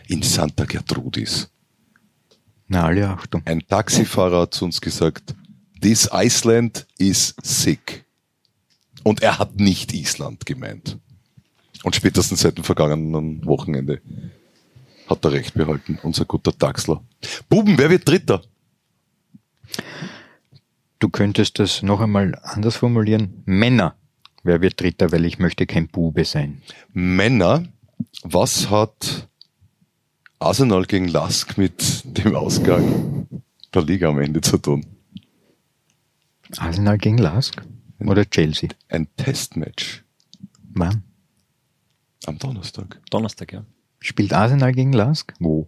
In 0.08 0.22
Santa 0.22 0.64
Gertrudis. 0.64 1.50
Na, 2.68 2.84
alle 2.84 3.08
Achtung. 3.08 3.42
Ein 3.44 3.66
Taxifahrer 3.66 4.42
hat 4.42 4.54
zu 4.54 4.64
uns 4.64 4.80
gesagt, 4.80 5.34
this 5.80 6.08
Iceland 6.12 6.86
is 6.98 7.34
sick. 7.42 8.04
Und 9.04 9.22
er 9.22 9.38
hat 9.38 9.56
nicht 9.56 9.92
Island 9.92 10.46
gemeint. 10.46 10.98
Und 11.84 11.94
spätestens 11.94 12.40
seit 12.40 12.56
dem 12.56 12.64
vergangenen 12.64 13.44
Wochenende 13.44 14.00
hat 15.08 15.24
er 15.24 15.32
recht 15.32 15.54
behalten, 15.54 15.98
unser 16.02 16.24
guter 16.24 16.56
Taxler. 16.56 17.02
Buben, 17.48 17.78
wer 17.78 17.90
wird 17.90 18.08
Dritter? 18.08 18.42
Du 20.98 21.08
könntest 21.08 21.58
das 21.58 21.82
noch 21.82 22.00
einmal 22.00 22.38
anders 22.42 22.76
formulieren. 22.76 23.42
Männer. 23.44 23.96
Wer 24.42 24.60
wird 24.60 24.80
Dritter, 24.80 25.12
weil 25.12 25.24
ich 25.24 25.38
möchte 25.38 25.66
kein 25.66 25.88
Bube 25.88 26.24
sein. 26.24 26.62
Männer, 26.92 27.64
was 28.22 28.70
hat 28.70 29.28
Arsenal 30.38 30.84
gegen 30.84 31.08
Lask 31.08 31.58
mit 31.58 32.02
dem 32.04 32.34
Ausgang 32.34 33.26
der 33.74 33.82
Liga 33.82 34.08
am 34.08 34.20
Ende 34.20 34.40
zu 34.40 34.58
tun? 34.58 34.86
Arsenal 36.56 36.98
gegen 36.98 37.18
Lask 37.18 37.62
oder 37.98 38.24
Chelsea? 38.28 38.70
Ein 38.88 39.08
Testmatch 39.16 40.04
Wann? 40.74 41.02
am 42.26 42.38
Donnerstag. 42.38 43.00
Donnerstag, 43.10 43.52
ja. 43.52 43.64
Spielt 44.06 44.32
Arsenal 44.32 44.70
gegen 44.72 44.92
Lask? 44.92 45.34
Wo? 45.40 45.66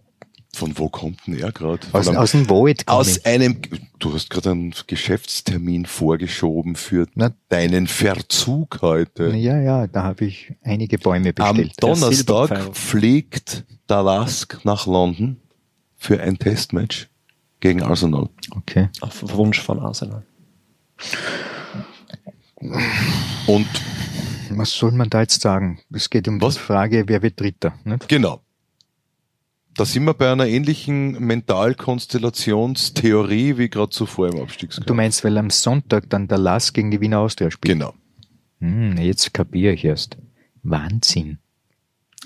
Von 0.53 0.77
wo 0.77 0.87
kommt 0.87 1.27
denn 1.27 1.37
er 1.37 1.51
gerade? 1.51 1.85
Aus, 1.91 2.07
einem- 2.07 2.17
aus 2.17 2.31
dem 2.31 2.47
komm 2.85 2.95
Aus 2.95 3.17
ich. 3.17 3.25
einem, 3.25 3.57
du 3.99 4.13
hast 4.13 4.29
gerade 4.29 4.51
einen 4.51 4.73
Geschäftstermin 4.87 5.85
vorgeschoben 5.85 6.75
für 6.75 7.05
Na- 7.15 7.33
deinen 7.49 7.85
Verzug 7.85 8.79
heute. 8.81 9.35
Ja, 9.35 9.59
ja, 9.59 9.87
da 9.87 10.03
habe 10.03 10.23
ich 10.25 10.53
einige 10.63 10.97
Bäume 10.97 11.33
Am 11.37 11.57
bestellt. 11.57 11.73
Donnerstag 11.83 12.47
Silberpfeil. 12.47 12.73
fliegt 12.73 13.65
der 13.89 14.01
Lask 14.03 14.57
nach 14.63 14.87
London 14.87 15.35
für 15.97 16.21
ein 16.21 16.39
Testmatch 16.39 17.09
gegen 17.59 17.83
Arsenal. 17.83 18.29
Okay. 18.51 18.87
Auf 19.01 19.21
Wunsch 19.35 19.61
von 19.61 19.79
Arsenal. 19.79 20.23
Und 23.47 23.67
Was 24.57 24.71
soll 24.71 24.91
man 24.91 25.09
da 25.09 25.21
jetzt 25.21 25.41
sagen? 25.41 25.79
Es 25.91 26.09
geht 26.09 26.27
um 26.27 26.41
Was? 26.41 26.55
die 26.55 26.61
Frage, 26.61 27.03
wer 27.07 27.21
wird 27.21 27.39
Dritter? 27.39 27.73
Nicht? 27.83 28.09
genau. 28.09 28.41
Da 29.75 29.85
sind 29.85 30.03
wir 30.03 30.13
bei 30.13 30.29
einer 30.31 30.47
ähnlichen 30.47 31.25
Mentalkonstellationstheorie 31.25 33.57
wie 33.57 33.69
gerade 33.69 33.91
zuvor 33.91 34.27
im 34.27 34.41
Abstiegskampf. 34.41 34.87
Du 34.87 34.93
meinst, 34.93 35.23
weil 35.23 35.37
am 35.37 35.49
Sonntag 35.49 36.09
dann 36.09 36.27
der 36.27 36.37
Lask 36.37 36.73
gegen 36.73 36.91
die 36.91 36.99
Wiener 36.99 37.19
Austria 37.19 37.49
spielt? 37.49 37.75
Genau. 37.75 37.93
Hm, 38.59 38.97
jetzt 38.97 39.33
kapiere 39.33 39.71
ich 39.73 39.85
erst. 39.85 40.17
Wahnsinn. 40.63 41.37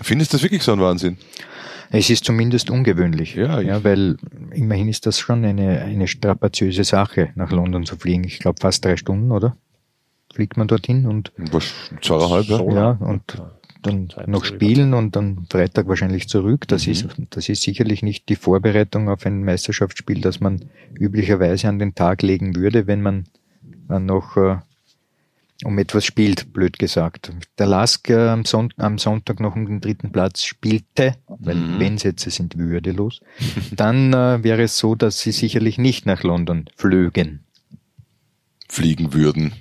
Findest 0.02 0.34
du 0.34 0.38
das 0.38 0.44
wirklich 0.44 0.64
so 0.64 0.74
ein 0.74 0.80
Wahnsinn? 0.80 1.18
Es 1.92 2.10
ist 2.10 2.26
zumindest 2.26 2.72
ungewöhnlich. 2.72 3.36
Ja, 3.36 3.62
ja 3.62 3.84
weil 3.84 4.18
immerhin 4.52 4.90
ist 4.90 5.06
das 5.06 5.20
schon 5.20 5.46
eine, 5.46 5.82
eine 5.82 6.08
strapaziöse 6.08 6.84
Sache, 6.84 7.30
nach 7.36 7.52
London 7.52 7.86
zu 7.86 7.98
fliegen. 7.98 8.24
Ich 8.24 8.40
glaube 8.40 8.60
fast 8.60 8.84
drei 8.84 8.98
Stunden, 8.98 9.32
oder? 9.32 9.56
Fliegt 10.34 10.58
man 10.58 10.68
dorthin 10.68 11.06
und 11.06 11.32
Was, 11.38 11.72
zweieinhalb, 12.02 12.50
ja? 12.50 12.74
Ja, 12.74 12.90
und 13.00 13.42
dann 13.84 14.10
noch 14.28 14.46
spielen 14.46 14.94
und 14.94 15.16
dann 15.16 15.46
Freitag 15.50 15.88
wahrscheinlich 15.88 16.28
zurück. 16.28 16.68
Das 16.68 16.88
Mhm. 16.88 16.92
ist, 16.92 17.08
das 17.30 17.50
ist 17.50 17.62
sicherlich 17.62 18.02
nicht 18.02 18.28
die 18.30 18.36
Vorbereitung 18.36 19.10
auf 19.10 19.26
ein 19.26 19.44
Meisterschaftsspiel, 19.44 20.22
das 20.22 20.40
man 20.40 20.66
üblicherweise 21.00 21.68
an 21.70 21.80
den 21.80 21.94
Tag 21.94 22.22
legen 22.24 22.56
würde, 22.56 22.88
wenn 22.88 23.02
man 23.02 23.26
dann 23.88 24.06
noch 24.08 24.38
äh, 24.38 24.58
um 25.66 25.78
etwas 25.78 26.04
spielt, 26.06 26.52
blöd 26.52 26.80
gesagt. 26.80 27.32
Der 27.60 27.68
Lask 27.68 28.10
äh, 28.10 28.30
am, 28.30 28.44
Son 28.46 28.70
am, 28.78 28.98
Sonntag 28.98 29.40
noch 29.40 29.56
um 29.56 29.66
den 29.66 29.82
dritten 29.82 30.12
Platz 30.12 30.44
spielte, 30.44 31.16
weil 31.28 31.56
Mhm. 31.58 31.80
Wenn-Sätze 31.80 32.32
sind 32.32 32.58
würdelos, 32.58 33.22
dann 33.76 34.14
äh, 34.14 34.44
wäre 34.44 34.64
es 34.64 34.78
so, 34.78 34.96
dass 34.96 35.20
sie 35.20 35.32
sicherlich 35.32 35.78
nicht 35.78 36.06
nach 36.06 36.24
London 36.24 36.66
flögen. 36.76 37.42
Fliegen 38.70 39.14
würden. 39.14 39.54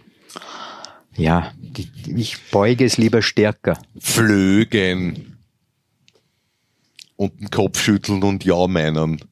Ja, 1.16 1.52
die, 1.58 1.88
ich 2.16 2.36
beuge 2.50 2.84
es 2.84 2.96
lieber 2.96 3.22
stärker. 3.22 3.78
Flögen. 3.98 5.38
Und 7.16 7.40
den 7.40 7.50
Kopf 7.50 7.80
schütteln 7.80 8.22
und 8.22 8.44
Ja 8.44 8.66
meinen. 8.66 9.22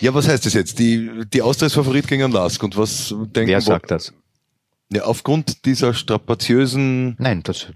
Ja, 0.00 0.12
was 0.14 0.26
heißt 0.26 0.44
das 0.46 0.54
jetzt? 0.54 0.80
Die, 0.80 1.10
die 1.32 1.42
Austria 1.42 1.66
ist 1.66 1.74
Favorit 1.74 2.08
gegen 2.08 2.32
Lask 2.32 2.60
und 2.62 2.76
was 2.76 3.08
denken 3.08 3.50
Wer 3.50 3.60
sagt 3.60 3.92
das? 3.92 4.12
Ja, 4.92 5.04
aufgrund 5.04 5.64
dieser 5.64 5.94
strapaziösen, 5.94 7.14
Nein, 7.18 7.42
das, 7.44 7.68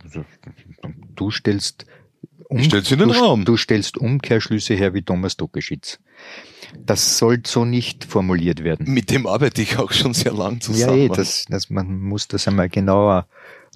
du 1.14 1.30
stellst, 1.30 1.86
um, 2.48 2.58
Ich 2.58 2.66
stell's 2.66 2.90
in 2.90 2.98
den 2.98 3.08
du, 3.08 3.14
Raum. 3.14 3.44
du 3.44 3.56
stellst 3.56 3.98
Umkehrschlüsse 3.98 4.74
her 4.74 4.94
wie 4.94 5.02
Thomas 5.02 5.36
Dokeschitz. 5.36 5.98
Das 6.84 7.18
soll 7.18 7.40
so 7.46 7.64
nicht 7.64 8.04
formuliert 8.04 8.64
werden. 8.64 8.92
mit 8.92 9.10
dem 9.10 9.26
arbeite 9.26 9.62
ich 9.62 9.78
auch 9.78 9.92
schon 9.92 10.14
sehr 10.14 10.32
lang 10.32 10.54
Ja, 10.54 10.60
zusammen. 10.60 10.98
eh, 10.98 11.08
das, 11.08 11.44
das, 11.48 11.70
man 11.70 11.98
muss 12.00 12.28
das 12.28 12.48
einmal 12.48 12.68
genauer 12.68 13.26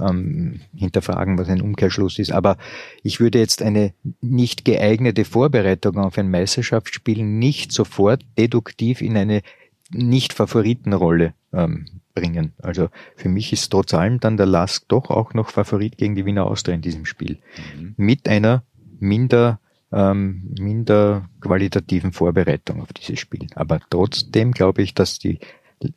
ähm, 0.01 0.61
hinterfragen, 0.75 1.39
was 1.39 1.49
ein 1.49 1.61
Umkehrschluss 1.61 2.19
ist. 2.19 2.33
Aber 2.33 2.57
ich 3.03 3.21
würde 3.21 3.39
jetzt 3.39 3.63
eine 3.63 3.93
nicht 4.21 4.65
geeignete 4.65 5.25
Vorbereitung 5.25 5.99
auf 5.99 6.19
ein 6.19 6.31
Meisterschaftsspiel 6.31 7.23
nicht 7.23 7.73
sofort 7.73 8.23
deduktiv 8.39 9.01
in 9.03 9.17
eine 9.17 9.43
Nicht-Favoritenrolle 9.91 11.35
ähm, 11.53 11.87
bringen. 12.15 12.53
Also 12.63 12.89
für 13.17 13.29
mich 13.29 13.53
ist 13.53 13.71
trotz 13.71 13.95
allem 13.95 14.21
dann 14.21 14.37
der 14.37 14.47
Lask 14.47 14.87
doch 14.89 15.11
auch 15.11 15.35
noch 15.35 15.51
Favorit 15.51 15.97
gegen 15.97 16.15
die 16.15 16.27
Wiener 16.27 16.47
Austria 16.47 16.75
in 16.75 16.83
diesem 16.83 17.07
Spiel. 17.07 17.39
Mhm. 17.77 17.95
Mit 17.97 18.29
einer 18.29 18.63
minder 18.99 19.61
ähm, 19.93 20.55
minder 20.59 21.29
qualitativen 21.41 22.13
Vorbereitung 22.13 22.81
auf 22.81 22.93
dieses 22.93 23.19
Spiel. 23.19 23.49
Aber 23.55 23.81
trotzdem 23.91 24.53
glaube 24.53 24.83
ich, 24.83 24.95
dass 24.95 25.19
die 25.19 25.41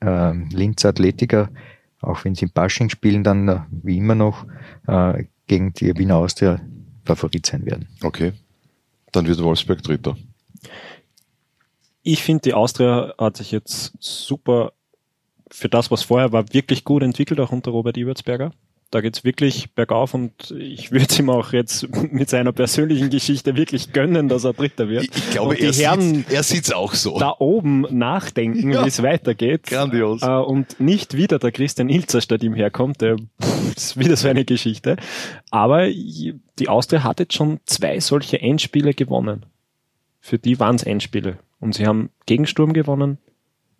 ähm, 0.02 0.50
Linzer 0.52 0.90
Athletiker, 0.90 1.50
auch 2.02 2.26
wenn 2.26 2.36
sie 2.36 2.46
im 2.46 2.52
Pasching 2.52 2.90
spielen, 2.90 3.24
dann 3.24 3.48
äh, 3.48 3.60
wie 3.70 3.98
immer 3.98 4.16
noch 4.16 4.46
äh, 4.88 5.26
gegen 5.48 5.74
die 5.74 5.96
Wiener 5.98 6.18
Austria 6.18 6.60
Favorit 7.06 7.46
sein 7.46 7.66
werden. 7.66 7.88
Okay. 8.02 8.34
Dann 9.12 9.28
wird 9.28 9.44
Wolfsberg 9.44 9.84
Dritter. 9.84 10.18
Ich 12.04 12.22
finde, 12.24 12.42
die 12.42 12.54
Austria 12.54 13.14
hat 13.18 13.38
sich 13.38 13.52
jetzt 13.52 13.94
super 14.00 14.74
für 15.50 15.70
das, 15.70 15.92
was 15.92 16.04
vorher 16.04 16.32
war, 16.32 16.52
wirklich 16.54 16.84
gut 16.84 17.04
entwickelt, 17.04 17.40
auch 17.40 17.52
unter 17.52 17.72
Robert 17.72 17.96
Ibertsberger. 17.98 18.52
Da 18.90 19.02
geht's 19.02 19.24
wirklich 19.24 19.74
bergauf 19.74 20.14
und 20.14 20.52
ich 20.52 20.92
würde 20.92 21.08
es 21.10 21.18
ihm 21.18 21.30
auch 21.32 21.52
jetzt 21.54 21.88
mit 22.12 22.30
seiner 22.30 22.52
persönlichen 22.52 23.10
Geschichte 23.10 23.56
wirklich 23.56 23.92
gönnen, 23.92 24.28
dass 24.30 24.44
er 24.44 24.54
Dritter 24.54 24.88
wird. 24.90 25.04
Ich, 25.06 25.16
ich 25.16 25.32
glaube, 25.32 25.56
er 25.56 25.72
Herren 25.72 26.02
sieht 26.16 26.32
er 26.32 26.44
sieht's 26.44 26.72
auch 26.72 26.94
so. 26.94 27.18
da 27.18 27.34
oben 27.40 27.86
nachdenken, 27.90 28.72
Ja. 28.72 28.84
wie 28.84 28.88
es 28.90 29.02
weitergeht. 29.02 29.64
Grandios. 29.64 30.22
Äh, 30.22 30.28
und 30.28 30.80
nicht 30.80 31.16
wieder 31.18 31.40
der 31.40 31.52
Christian 31.52 31.90
Ilzer 31.90 32.22
statt 32.22 32.44
ihm 32.44 32.54
herkommt, 32.54 33.02
der, 33.02 33.16
pff, 33.18 33.76
ist 33.76 33.98
wieder 34.00 34.16
so 34.16 34.28
eine 34.28 34.46
Geschichte. 34.46 34.98
Aber 35.50 35.88
die 35.90 36.68
Austria 36.68 37.04
hat 37.04 37.20
jetzt 37.20 37.34
schon 37.34 37.62
zwei 37.66 38.00
solche 38.00 38.42
Endspiele 38.42 38.94
gewonnen. 38.94 39.46
Für 40.20 40.38
die 40.38 40.60
waren 40.60 40.76
es 40.76 40.84
Endspiele. 40.84 41.40
Und 41.64 41.76
sie 41.76 41.88
haben 41.88 42.10
gegen 42.26 42.46
Sturm 42.46 42.74
gewonnen, 42.74 43.20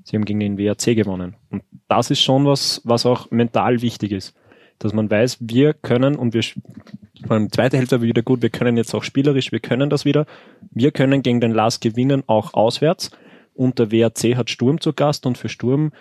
sie 0.06 0.16
haben 0.16 0.24
gegen 0.24 0.40
den 0.40 0.58
WRC 0.58 0.96
gewonnen. 0.96 1.36
Und 1.50 1.64
das 1.90 2.12
ist 2.12 2.22
schon 2.22 2.46
was, 2.46 2.80
was 2.86 3.06
auch 3.06 3.30
mental 3.30 3.82
wichtig 3.82 4.14
ist. 4.14 4.34
Dass 4.80 4.94
man 4.94 5.12
weiß, 5.12 5.40
wir 5.42 5.74
können 5.74 6.16
und 6.16 6.34
wir, 6.34 6.44
vor 6.44 7.32
allem 7.32 7.52
zweite 7.52 7.76
Hälfte 7.76 8.02
wieder 8.02 8.22
gut, 8.22 8.42
wir 8.42 8.52
können 8.52 8.78
jetzt 8.78 8.96
auch 8.96 9.04
spielerisch, 9.04 9.52
wir 9.52 9.60
können 9.60 9.90
das 9.90 10.06
wieder. 10.06 10.26
Wir 10.72 10.92
können 10.92 11.24
gegen 11.24 11.42
den 11.42 11.52
Lars 11.52 11.82
gewinnen, 11.82 12.24
auch 12.26 12.54
auswärts. 12.54 13.12
Und 13.54 13.80
der 13.80 13.92
WRC 13.92 14.38
hat 14.38 14.50
Sturm 14.50 14.80
zu 14.80 14.94
Gast 14.94 15.26
und 15.26 15.38
für 15.38 15.50
Sturm, 15.50 15.92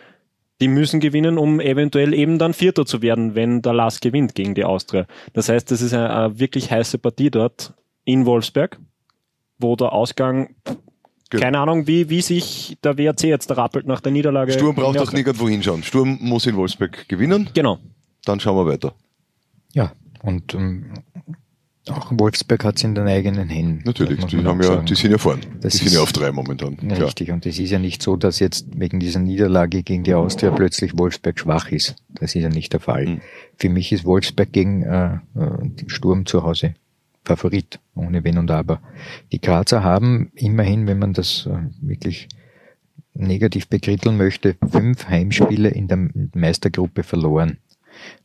die 0.61 0.69
müssen 0.69 1.01
gewinnen, 1.01 1.37
um 1.37 1.59
eventuell 1.59 2.15
eben 2.15 2.39
dann 2.39 2.55
Vierter 2.55 2.87
zu 2.87 3.03
werden, 3.03 3.35
wenn 3.35 3.61
der 3.61 3.73
Lars 3.73 4.01
gewinnt 4.01 4.37
gegen 4.37 4.55
die 4.55 4.65
Austria. 4.65 5.07
Das 5.33 5.49
heißt, 5.49 5.69
das 5.73 5.83
ist 5.83 5.95
eine, 5.95 6.15
eine 6.15 6.39
wirklich 6.39 6.71
heiße 6.71 6.99
Partie 6.99 7.33
dort 7.33 7.75
in 8.05 8.25
Wolfsberg, 8.25 8.79
wo 9.59 9.75
der 9.75 9.93
Ausgang. 9.93 10.55
Keine 11.41 11.59
Ahnung, 11.59 11.87
wie, 11.87 12.09
wie 12.11 12.21
sich 12.23 12.77
der 12.85 12.99
WRC 12.99 13.25
jetzt 13.25 13.49
da 13.51 13.55
rappelt 13.55 13.87
nach 13.87 14.01
der 14.01 14.13
Niederlage. 14.13 14.53
Sturm 14.53 14.75
braucht 14.75 14.99
Austria. 14.99 15.19
nirgendwo 15.19 15.49
hinschauen. 15.49 15.83
Sturm 15.83 16.19
muss 16.21 16.47
in 16.47 16.57
Wolfsberg 16.57 17.09
gewinnen, 17.09 17.49
Genau. 17.55 17.79
dann 18.25 18.41
schauen 18.41 18.57
wir 18.57 18.71
weiter. 18.71 18.95
Ja, 19.73 19.93
und 20.23 20.55
ähm, 20.55 20.93
auch 21.89 22.13
Wolfsberg 22.13 22.65
hat 22.65 22.77
es 22.77 22.85
in 22.85 22.95
den 22.95 23.09
eigenen 23.09 23.49
Händen. 23.49 23.83
Natürlich, 23.85 24.25
die, 24.27 24.37
haben 24.45 24.61
auch 24.61 24.65
ja, 24.65 24.77
die 24.77 24.95
sind 24.95 25.11
ja 25.11 25.19
vorn. 25.19 25.41
Das 25.61 25.73
die 25.73 25.79
sind 25.79 25.89
ja 25.89 25.95
ist- 25.95 26.03
auf 26.05 26.13
drei 26.13 26.31
momentan. 26.31 26.77
Klar. 26.77 27.07
Richtig, 27.07 27.33
und 27.33 27.45
es 27.45 27.59
ist 27.59 27.71
ja 27.71 27.81
nicht 27.81 28.03
so, 28.03 28.15
dass 28.17 28.39
jetzt 28.39 28.67
wegen 28.79 29.01
dieser 29.01 29.19
Niederlage 29.19 29.83
gegen 29.83 30.05
die 30.05 30.15
Austria 30.15 30.51
plötzlich 30.53 30.97
Wolfsberg 30.97 31.41
schwach 31.41 31.73
ist. 31.73 31.97
Das 32.11 32.37
ist 32.37 32.43
ja 32.43 32.49
nicht 32.51 32.73
der 32.73 32.79
Fall. 32.81 33.07
Mhm. 33.07 33.21
Für 33.57 33.69
mich 33.69 33.91
ist 33.91 34.05
Wolfsberg 34.05 34.53
gegen 34.53 34.85
äh, 34.85 35.15
äh, 35.15 35.19
Sturm 35.89 36.25
zu 36.27 36.45
Hause 36.45 36.75
Favorit, 37.25 37.81
ohne 37.95 38.25
Wenn 38.25 38.39
und 38.39 38.51
Aber. 38.51 38.81
Die 39.31 39.41
Grazer 39.41 39.83
haben 39.83 40.33
immerhin, 40.35 40.87
wenn 40.87 40.99
man 40.99 41.13
das 41.13 41.47
äh, 41.47 41.71
wirklich 41.81 42.29
negativ 43.15 43.69
bekritteln 43.69 44.17
möchte, 44.17 44.57
fünf 44.71 45.09
Heimspiele 45.09 45.69
in 45.69 45.89
der 45.89 46.09
Meistergruppe 46.35 47.03
verloren. 47.03 47.59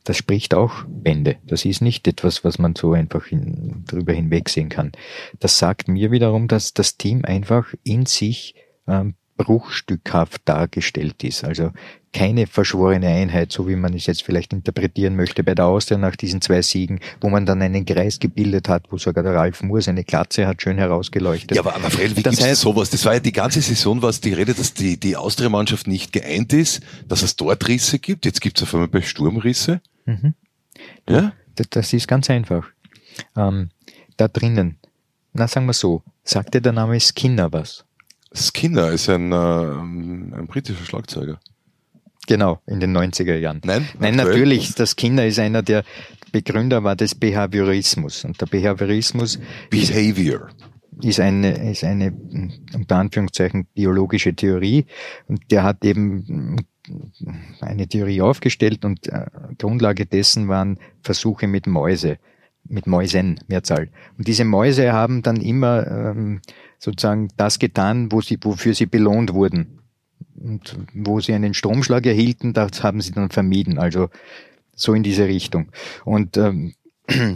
Das 0.04 0.16
spricht 0.16 0.54
auch 0.54 0.84
Bände. 0.88 1.36
Das 1.44 1.64
ist 1.64 1.82
nicht 1.82 2.08
etwas, 2.08 2.42
was 2.42 2.58
man 2.58 2.74
so 2.74 2.92
einfach 2.92 3.26
hin, 3.26 3.84
drüber 3.86 4.14
hinwegsehen 4.14 4.70
kann. 4.70 4.92
Das 5.40 5.58
sagt 5.58 5.88
mir 5.88 6.10
wiederum, 6.10 6.48
dass 6.48 6.72
das 6.72 6.96
Team 6.96 7.24
einfach 7.24 7.74
in 7.84 8.06
sich 8.06 8.54
ähm, 8.86 9.14
bruchstückhaft 9.38 10.42
dargestellt 10.44 11.24
ist. 11.24 11.44
Also 11.44 11.72
keine 12.12 12.46
verschworene 12.46 13.06
Einheit, 13.06 13.52
so 13.52 13.68
wie 13.68 13.76
man 13.76 13.94
es 13.94 14.06
jetzt 14.06 14.22
vielleicht 14.22 14.52
interpretieren 14.52 15.14
möchte 15.16 15.44
bei 15.44 15.54
der 15.54 15.66
Austria 15.66 15.96
nach 15.98 16.16
diesen 16.16 16.40
zwei 16.40 16.60
Siegen, 16.62 17.00
wo 17.20 17.28
man 17.30 17.46
dann 17.46 17.62
einen 17.62 17.84
Kreis 17.84 18.18
gebildet 18.18 18.68
hat, 18.68 18.86
wo 18.90 18.98
sogar 18.98 19.22
der 19.22 19.34
Ralf 19.34 19.62
Moore 19.62 19.82
seine 19.82 20.04
Glatze 20.04 20.46
hat 20.46 20.60
schön 20.62 20.78
herausgeleuchtet. 20.78 21.54
Ja, 21.56 21.62
aber, 21.62 21.74
aber 21.76 21.90
Fred, 21.90 22.16
wie 22.16 22.22
Das 22.22 22.40
heißt- 22.40 22.56
sowas? 22.56 22.90
Das 22.90 23.04
war 23.04 23.14
ja 23.14 23.20
die 23.20 23.32
ganze 23.32 23.60
Saison, 23.62 24.02
was 24.02 24.20
die 24.20 24.32
Rede, 24.32 24.54
dass 24.54 24.74
die, 24.74 24.98
die 24.98 25.16
Austria-Mannschaft 25.16 25.86
nicht 25.86 26.12
geeint 26.12 26.52
ist, 26.52 26.80
dass 27.06 27.22
es 27.22 27.36
dort 27.36 27.66
Risse 27.68 27.98
gibt. 27.98 28.24
Jetzt 28.26 28.40
gibt's 28.40 28.62
auf 28.62 28.74
einmal 28.74 28.88
bei 28.88 29.02
Sturm 29.02 29.36
Risse. 29.36 29.80
Mhm. 30.06 30.34
Ja? 31.08 31.32
Das, 31.54 31.66
das 31.70 31.92
ist 31.92 32.08
ganz 32.08 32.28
einfach. 32.30 32.66
Ähm, 33.36 33.70
da 34.16 34.28
drinnen, 34.28 34.78
na 35.32 35.46
sagen 35.46 35.66
wir 35.66 35.72
so, 35.74 36.02
sagt 36.24 36.54
dir 36.54 36.60
der 36.60 36.72
Name 36.72 36.98
Skinner 37.00 37.52
was? 37.52 37.84
Skinner 38.32 38.90
ist 38.90 39.08
ein, 39.08 39.32
äh, 39.32 39.36
ein 39.36 40.46
britischer 40.46 40.84
Schlagzeuger. 40.84 41.40
Genau, 42.26 42.60
in 42.66 42.78
den 42.78 42.94
90er 42.96 43.36
Jahren. 43.36 43.62
Nein? 43.64 43.88
Nein, 43.98 44.16
natürlich, 44.16 44.74
das 44.74 44.94
Skinner 44.96 45.24
ist 45.26 45.38
einer 45.38 45.62
der 45.62 45.82
Begründer 46.30 46.84
war 46.84 46.94
des 46.94 47.14
Behaviorismus. 47.14 48.24
Und 48.24 48.40
der 48.40 48.46
Behaviorismus 48.46 49.38
Behavior. 49.70 50.50
ist 51.02 51.20
eine, 51.20 51.70
ist 51.70 51.84
eine, 51.84 52.12
unter 52.74 52.96
Anführungszeichen, 52.96 53.66
biologische 53.74 54.34
Theorie. 54.34 54.84
Und 55.26 55.50
der 55.50 55.62
hat 55.62 55.84
eben 55.84 56.56
eine 57.60 57.88
Theorie 57.88 58.20
aufgestellt 58.20 58.84
und 58.84 59.06
äh, 59.08 59.26
Grundlage 59.58 60.06
dessen 60.06 60.48
waren 60.48 60.78
Versuche 61.02 61.46
mit 61.46 61.66
Mäuse, 61.66 62.18
mit 62.64 62.86
Mäusen, 62.86 63.40
Mehrzahl. 63.48 63.88
Und 64.16 64.28
diese 64.28 64.44
Mäuse 64.44 64.92
haben 64.92 65.22
dann 65.22 65.36
immer 65.36 65.86
ähm, 65.86 66.40
sozusagen 66.78 67.28
das 67.36 67.58
getan, 67.58 68.12
wo 68.12 68.20
sie, 68.20 68.38
wofür 68.40 68.74
sie 68.74 68.86
belohnt 68.86 69.32
wurden. 69.32 69.80
Und 70.40 70.76
wo 70.94 71.20
sie 71.20 71.34
einen 71.34 71.54
Stromschlag 71.54 72.06
erhielten, 72.06 72.52
das 72.52 72.82
haben 72.82 73.00
sie 73.00 73.12
dann 73.12 73.30
vermieden. 73.30 73.78
Also 73.78 74.08
so 74.74 74.94
in 74.94 75.02
diese 75.02 75.26
Richtung. 75.26 75.70
Und 76.04 76.36
ähm, 76.36 76.74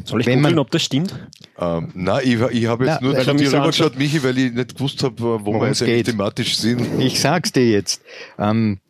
Soll 0.05 0.21
ich 0.21 0.27
wenn 0.27 0.39
googeln, 0.39 0.43
man, 0.43 0.59
ob 0.59 0.71
das 0.71 0.83
stimmt? 0.83 1.15
Ähm, 1.59 1.91
nein, 1.95 2.21
ich, 2.25 2.41
ich 2.41 2.67
habe 2.67 2.85
jetzt 2.85 3.01
Na, 3.01 3.09
nur 3.09 3.19
zu 3.19 3.35
dir 3.35 3.53
rübergeschaut, 3.53 3.99
Michi, 3.99 4.23
weil 4.23 4.37
ich 4.37 4.53
nicht 4.53 4.75
gewusst 4.77 5.03
habe, 5.03 5.19
wo 5.19 5.47
Worum 5.47 5.63
wir 5.63 5.69
es 5.69 5.81
jetzt 5.81 5.89
geht. 5.89 6.07
thematisch 6.07 6.59
sind. 6.59 7.01
Ich 7.01 7.19
sag's 7.21 7.53
dir 7.53 7.69
jetzt. 7.69 8.03
Ähm, 8.39 8.81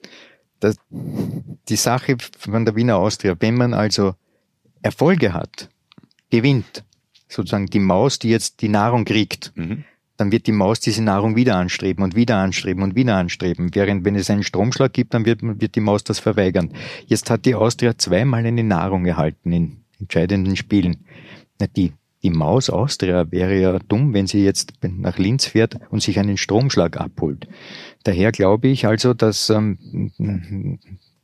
das, 0.59 0.77
die 0.90 1.77
Sache 1.77 2.16
von 2.38 2.64
der 2.64 2.75
Wiener 2.75 2.97
Austria, 2.97 3.37
wenn 3.38 3.55
man 3.55 3.75
also 3.75 4.14
Erfolge 4.83 5.33
hat, 5.33 5.68
gewinnt, 6.33 6.85
sozusagen 7.29 7.66
die 7.66 7.79
Maus, 7.79 8.18
die 8.18 8.31
jetzt 8.31 8.62
die 8.62 8.68
Nahrung 8.68 9.05
kriegt, 9.05 9.53
Mhm. 9.55 9.85
dann 10.16 10.33
wird 10.33 10.47
die 10.47 10.53
Maus 10.53 10.81
diese 10.81 11.03
Nahrung 11.03 11.37
wieder 11.37 11.57
anstreben 11.57 12.03
und 12.03 12.16
wieder 12.16 12.37
anstreben 12.37 12.83
und 12.83 12.95
wieder 12.95 13.16
anstreben. 13.16 13.75
Während 13.75 14.05
wenn 14.05 14.16
es 14.16 14.31
einen 14.31 14.42
Stromschlag 14.42 14.92
gibt, 14.92 15.14
dann 15.14 15.25
wird, 15.27 15.40
wird 15.42 15.75
die 15.77 15.81
Maus 15.81 16.05
das 16.05 16.18
verweigern. 16.18 16.73
Jetzt 17.07 17.31
hat 17.31 17.45
die 17.45 17.55
Austria 17.55 17.97
zweimal 17.99 18.45
eine 18.47 18.64
Nahrung 18.64 19.05
erhalten 19.07 19.53
in 19.53 19.77
entscheidenden 20.01 20.57
Spielen. 20.57 21.05
Die 21.77 21.92
die 22.23 22.31
Maus 22.31 22.71
Austria 22.71 23.31
wäre 23.33 23.59
ja 23.59 23.79
dumm, 23.81 24.14
wenn 24.14 24.29
sie 24.29 24.45
jetzt 24.45 24.75
nach 24.83 25.18
Linz 25.18 25.47
fährt 25.47 25.79
und 25.90 26.03
sich 26.03 26.21
einen 26.21 26.37
Stromschlag 26.37 26.97
abholt. 26.97 27.49
Daher 28.05 28.31
glaube 28.31 28.68
ich 28.68 28.87
also, 28.87 29.12
dass 29.12 29.51
ähm, 29.51 30.79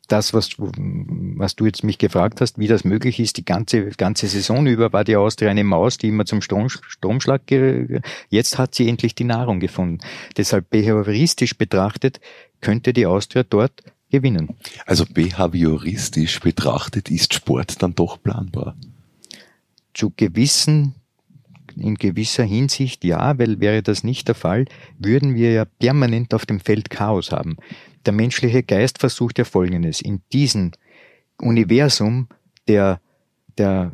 das, 0.08 0.34
was, 0.34 0.50
was 0.58 1.54
du 1.54 1.66
jetzt 1.66 1.84
mich 1.84 1.98
gefragt 1.98 2.40
hast, 2.40 2.58
wie 2.58 2.66
das 2.66 2.84
möglich 2.84 3.20
ist, 3.20 3.36
die 3.36 3.44
ganze, 3.44 3.90
ganze 3.90 4.26
Saison 4.26 4.66
über 4.66 4.92
war 4.92 5.04
die 5.04 5.16
Austria 5.16 5.50
eine 5.50 5.64
Maus, 5.64 5.98
die 5.98 6.08
immer 6.08 6.24
zum 6.24 6.42
Strom, 6.42 6.68
Stromschlag, 6.68 7.42
jetzt 8.30 8.58
hat 8.58 8.74
sie 8.74 8.88
endlich 8.88 9.14
die 9.14 9.24
Nahrung 9.24 9.60
gefunden. 9.60 9.98
Deshalb 10.36 10.70
behavioristisch 10.70 11.56
betrachtet 11.56 12.20
könnte 12.60 12.92
die 12.92 13.06
Austria 13.06 13.44
dort 13.44 13.82
gewinnen. 14.10 14.56
Also 14.86 15.04
behavioristisch 15.08 16.40
betrachtet 16.40 17.10
ist 17.10 17.34
Sport 17.34 17.82
dann 17.82 17.94
doch 17.94 18.22
planbar. 18.22 18.76
Zu 19.94 20.12
gewissen 20.16 20.94
in 21.80 21.94
gewisser 21.96 22.44
Hinsicht 22.44 23.04
ja, 23.04 23.38
weil 23.38 23.60
wäre 23.60 23.82
das 23.82 24.04
nicht 24.04 24.28
der 24.28 24.34
Fall, 24.34 24.66
würden 24.98 25.34
wir 25.34 25.52
ja 25.52 25.64
permanent 25.64 26.34
auf 26.34 26.46
dem 26.46 26.60
Feld 26.60 26.90
Chaos 26.90 27.32
haben. 27.32 27.56
Der 28.06 28.12
menschliche 28.12 28.62
Geist 28.62 28.98
versucht 28.98 29.38
ja 29.38 29.44
Folgendes. 29.44 30.00
In 30.00 30.22
diesem 30.32 30.72
Universum 31.40 32.28
der, 32.66 33.00
der, 33.56 33.92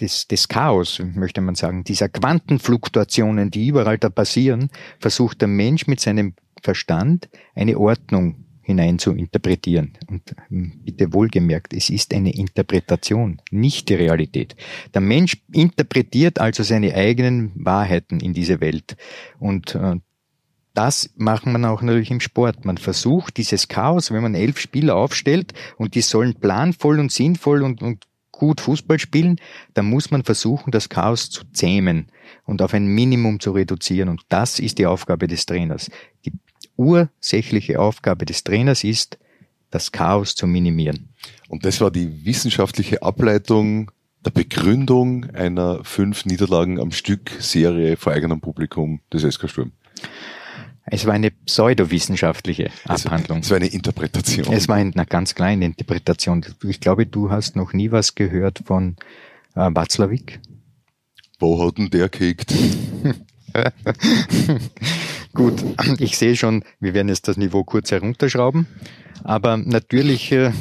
des, 0.00 0.28
des 0.28 0.48
Chaos, 0.48 1.02
möchte 1.14 1.40
man 1.40 1.54
sagen, 1.54 1.84
dieser 1.84 2.08
Quantenfluktuationen, 2.08 3.50
die 3.50 3.68
überall 3.68 3.98
da 3.98 4.08
passieren, 4.08 4.70
versucht 4.98 5.40
der 5.40 5.48
Mensch 5.48 5.86
mit 5.86 6.00
seinem 6.00 6.34
Verstand 6.62 7.28
eine 7.54 7.78
Ordnung 7.78 8.44
hinein 8.62 8.98
zu 8.98 9.12
interpretieren. 9.12 9.98
Und 10.08 10.34
ähm, 10.50 10.80
bitte 10.84 11.12
wohlgemerkt, 11.12 11.72
es 11.74 11.90
ist 11.90 12.14
eine 12.14 12.34
Interpretation, 12.34 13.40
nicht 13.50 13.88
die 13.88 13.94
Realität. 13.94 14.56
Der 14.94 15.00
Mensch 15.00 15.38
interpretiert 15.52 16.40
also 16.40 16.62
seine 16.62 16.94
eigenen 16.94 17.52
Wahrheiten 17.54 18.20
in 18.20 18.32
diese 18.32 18.60
Welt. 18.60 18.96
Und 19.38 19.74
äh, 19.74 19.96
das 20.74 21.10
macht 21.16 21.46
man 21.46 21.64
auch 21.64 21.82
natürlich 21.82 22.10
im 22.10 22.20
Sport. 22.20 22.64
Man 22.64 22.78
versucht 22.78 23.36
dieses 23.36 23.68
Chaos, 23.68 24.12
wenn 24.12 24.22
man 24.22 24.34
elf 24.34 24.58
Spieler 24.58 24.96
aufstellt 24.96 25.52
und 25.76 25.94
die 25.94 26.00
sollen 26.00 26.34
planvoll 26.34 27.00
und 27.00 27.10
sinnvoll 27.10 27.62
und, 27.62 27.82
und 27.82 28.06
gut 28.30 28.60
Fußball 28.60 28.98
spielen, 28.98 29.36
dann 29.74 29.86
muss 29.86 30.10
man 30.10 30.24
versuchen, 30.24 30.70
das 30.70 30.88
Chaos 30.88 31.28
zu 31.28 31.44
zähmen 31.52 32.06
und 32.46 32.62
auf 32.62 32.72
ein 32.72 32.86
Minimum 32.86 33.40
zu 33.40 33.50
reduzieren. 33.50 34.08
Und 34.08 34.22
das 34.28 34.58
ist 34.58 34.78
die 34.78 34.86
Aufgabe 34.86 35.26
des 35.26 35.44
Trainers. 35.44 35.90
Die 36.24 36.32
ursächliche 36.80 37.78
Aufgabe 37.78 38.24
des 38.24 38.42
Trainers 38.42 38.84
ist, 38.84 39.18
das 39.70 39.92
Chaos 39.92 40.34
zu 40.34 40.46
minimieren. 40.46 41.10
Und 41.48 41.64
das 41.64 41.80
war 41.80 41.90
die 41.90 42.24
wissenschaftliche 42.24 43.02
Ableitung 43.02 43.90
der 44.24 44.30
Begründung 44.30 45.30
einer 45.30 45.84
fünf 45.84 46.24
Niederlagen 46.24 46.80
am 46.80 46.90
Stück 46.90 47.30
Serie 47.38 47.96
vor 47.96 48.12
eigenem 48.12 48.40
Publikum 48.40 49.00
des 49.12 49.22
SK 49.22 49.48
Sturm. 49.48 49.72
Es 50.86 51.06
war 51.06 51.12
eine 51.14 51.30
pseudowissenschaftliche 51.30 52.70
Abhandlung. 52.84 53.40
Es 53.40 53.50
war 53.50 53.58
eine 53.58 53.68
Interpretation. 53.68 54.52
Es 54.52 54.66
war 54.66 54.76
eine 54.76 55.06
ganz 55.06 55.34
kleine 55.34 55.66
Interpretation. 55.66 56.44
Ich 56.64 56.80
glaube, 56.80 57.06
du 57.06 57.30
hast 57.30 57.54
noch 57.54 57.72
nie 57.72 57.92
was 57.92 58.14
gehört 58.14 58.62
von 58.64 58.96
äh, 59.54 59.70
Watzlawick. 59.72 60.40
Wo 61.38 61.64
hat 61.64 61.78
denn 61.78 61.90
der 61.90 62.08
gekickt? 62.08 62.52
Gut, 65.34 65.64
ich 65.98 66.16
sehe 66.16 66.36
schon, 66.36 66.64
wir 66.80 66.94
werden 66.94 67.08
jetzt 67.08 67.28
das 67.28 67.36
Niveau 67.36 67.64
kurz 67.64 67.90
herunterschrauben. 67.90 68.66
Aber 69.22 69.56
natürlich 69.56 70.32
äh, 70.32 70.52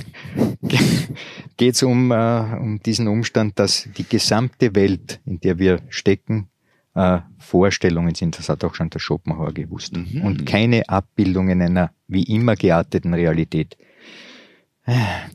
geht 1.57 1.75
es 1.75 1.83
um, 1.83 2.11
äh, 2.11 2.41
um 2.59 2.79
diesen 2.83 3.07
Umstand, 3.07 3.57
dass 3.57 3.87
die 3.97 4.07
gesamte 4.07 4.75
Welt, 4.75 5.21
in 5.25 5.39
der 5.39 5.59
wir 5.59 5.79
stecken, 5.89 6.49
äh, 6.95 7.19
Vorstellungen 7.37 8.15
sind. 8.15 8.37
Das 8.37 8.49
hat 8.49 8.63
auch 8.63 8.75
schon 8.75 8.89
der 8.89 8.99
Schopenhauer 8.99 9.53
gewusst. 9.53 9.95
Mhm. 9.95 10.21
Und 10.23 10.45
keine 10.45 10.87
Abbildungen 10.89 11.61
einer 11.61 11.91
wie 12.07 12.23
immer 12.23 12.55
gearteten 12.55 13.13
Realität. 13.13 13.77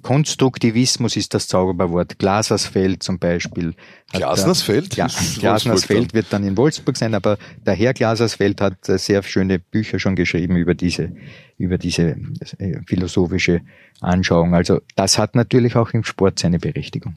Konstruktivismus 0.03 1.17
ist 1.17 1.33
das 1.35 1.47
Zauberwort. 1.47 2.19
Glasersfeld 2.19 3.03
zum 3.03 3.19
Beispiel. 3.19 3.75
Glasnersfeld? 4.13 4.97
Ja, 4.97 5.07
Glasnersfeld 5.39 6.13
wird 6.13 6.27
dann 6.31 6.45
in 6.45 6.57
Wolfsburg 6.57 6.97
sein, 6.97 7.15
aber 7.15 7.39
der 7.65 7.75
Herr 7.75 7.95
Glasersfeld 7.95 8.61
hat 8.61 8.85
sehr 8.85 9.23
schöne 9.23 9.59
Bücher 9.59 9.99
schon 9.99 10.17
geschrieben 10.17 10.57
über 10.57 10.75
diese, 10.75 11.13
über 11.57 11.79
diese 11.79 12.17
äh, 12.59 12.81
philosophische 12.87 13.61
Anschauung. 14.01 14.55
Also 14.55 14.81
das 14.97 15.19
hat 15.19 15.37
natürlich 15.37 15.77
auch 15.77 15.91
im 15.91 16.05
Sport 16.05 16.39
seine 16.41 16.59
Berechtigung. 16.59 17.17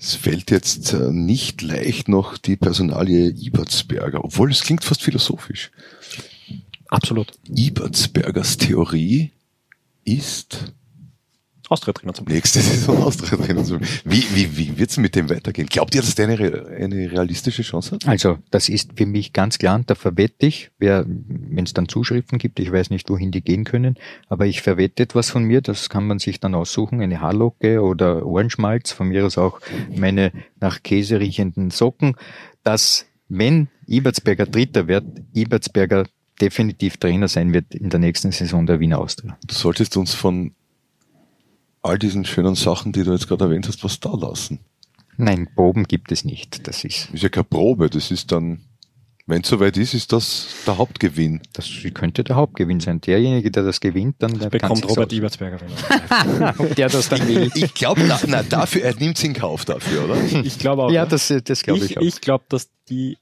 Es 0.00 0.14
fällt 0.14 0.50
jetzt 0.50 0.92
äh, 0.92 1.10
nicht 1.10 1.60
leicht 1.60 2.08
noch 2.08 2.38
die 2.38 2.56
Personalie 2.56 3.30
Ibertsberger, 3.30 4.24
obwohl 4.24 4.50
es 4.50 4.62
klingt 4.62 4.84
fast 4.84 5.02
philosophisch. 5.02 5.70
Absolut. 6.88 7.32
Ibertsbergers 7.48 8.56
Theorie 8.56 9.32
ist 10.04 10.72
Austria-Trainer 11.68 12.14
zum 12.14 12.26
Nächste 12.26 12.60
Saison 12.60 13.02
Austria-Trainer 13.02 13.64
zum 13.64 13.80
Wie, 14.04 14.24
wie, 14.34 14.56
wie 14.56 14.78
wird's 14.78 14.96
mit 14.96 15.14
dem 15.14 15.30
weitergehen? 15.30 15.68
Glaubt 15.68 15.94
ihr, 15.94 16.00
dass 16.00 16.14
der 16.14 16.28
eine, 16.28 16.66
eine 16.66 17.12
realistische 17.12 17.62
Chance 17.62 17.92
hat? 17.92 18.08
Also, 18.08 18.38
das 18.50 18.68
ist 18.68 18.92
für 18.96 19.06
mich 19.06 19.32
ganz 19.32 19.58
klar, 19.58 19.76
und 19.76 19.88
da 19.90 19.94
verwette 19.94 20.46
ich, 20.46 20.70
wer, 20.78 21.04
wenn 21.06 21.64
es 21.64 21.74
dann 21.74 21.88
Zuschriften 21.88 22.38
gibt, 22.38 22.58
ich 22.60 22.72
weiß 22.72 22.90
nicht, 22.90 23.08
wohin 23.10 23.30
die 23.30 23.42
gehen 23.42 23.64
können, 23.64 23.96
aber 24.28 24.46
ich 24.46 24.62
verwette 24.62 25.02
etwas 25.02 25.30
von 25.30 25.44
mir, 25.44 25.60
das 25.60 25.88
kann 25.88 26.06
man 26.06 26.18
sich 26.18 26.40
dann 26.40 26.54
aussuchen, 26.54 27.00
eine 27.00 27.20
Haarlocke 27.20 27.82
oder 27.82 28.24
Ohrenschmalz, 28.24 28.92
von 28.92 29.08
mir 29.08 29.26
aus 29.26 29.38
auch 29.38 29.60
meine 29.94 30.32
nach 30.60 30.82
Käse 30.82 31.20
riechenden 31.20 31.70
Socken, 31.70 32.16
dass 32.62 33.06
wenn 33.28 33.68
Ibertsberger 33.86 34.46
Dritter 34.46 34.88
wird, 34.88 35.04
Ibertsberger 35.34 36.06
definitiv 36.40 36.96
Trainer 36.96 37.28
sein 37.28 37.52
wird 37.52 37.74
in 37.74 37.90
der 37.90 38.00
nächsten 38.00 38.32
Saison 38.32 38.66
der 38.66 38.80
Wiener 38.80 38.98
Austria. 38.98 39.36
Du 39.46 39.54
solltest 39.54 39.96
uns 39.96 40.14
von 40.14 40.52
all 41.82 41.98
diesen 41.98 42.24
schönen 42.24 42.54
Sachen, 42.54 42.92
die 42.92 43.04
du 43.04 43.12
jetzt 43.12 43.28
gerade 43.28 43.44
erwähnt 43.44 43.68
hast, 43.68 43.84
was 43.84 44.00
da 44.00 44.14
lassen. 44.14 44.60
Nein, 45.16 45.48
Proben 45.54 45.84
gibt 45.84 46.12
es 46.12 46.24
nicht. 46.24 46.66
Das 46.68 46.84
ist. 46.84 47.10
Ist 47.12 47.22
ja 47.22 47.28
keine 47.28 47.44
Probe, 47.44 47.90
das 47.90 48.10
ist 48.10 48.30
dann, 48.30 48.60
wenn 49.26 49.42
es 49.42 49.48
soweit 49.48 49.76
ist, 49.76 49.92
ist 49.92 50.12
das 50.12 50.46
der 50.64 50.78
Hauptgewinn. 50.78 51.40
Das 51.52 51.68
könnte 51.92 52.22
der 52.22 52.36
Hauptgewinn 52.36 52.78
sein. 52.78 53.00
Derjenige, 53.00 53.50
der 53.50 53.64
das 53.64 53.80
gewinnt, 53.80 54.16
dann 54.20 54.38
das 54.38 54.48
bekommt 54.48 54.88
Robert 54.88 55.12
Ibertsberger. 55.12 55.58
Ob 56.58 56.74
der 56.76 56.88
das 56.88 57.08
dann 57.08 57.26
will. 57.26 57.50
Ich 57.54 57.74
glaube, 57.74 58.02
na, 58.06 58.20
na, 58.26 58.42
dafür, 58.44 58.82
er 58.82 58.94
nimmt 58.94 59.18
es 59.18 59.24
in 59.24 59.34
Kauf 59.34 59.64
dafür, 59.64 60.04
oder? 60.04 60.16
Ich 60.44 60.58
glaube 60.58 60.84
auch. 60.84 60.90
Ja, 60.90 61.04
das, 61.04 61.32
das 61.44 61.62
glaube 61.62 61.84
ich, 61.84 61.90
ich 61.90 61.98
auch. 61.98 62.02
Ich 62.02 62.20
glaube, 62.20 62.44
dass 62.48 62.70
die 62.88 63.18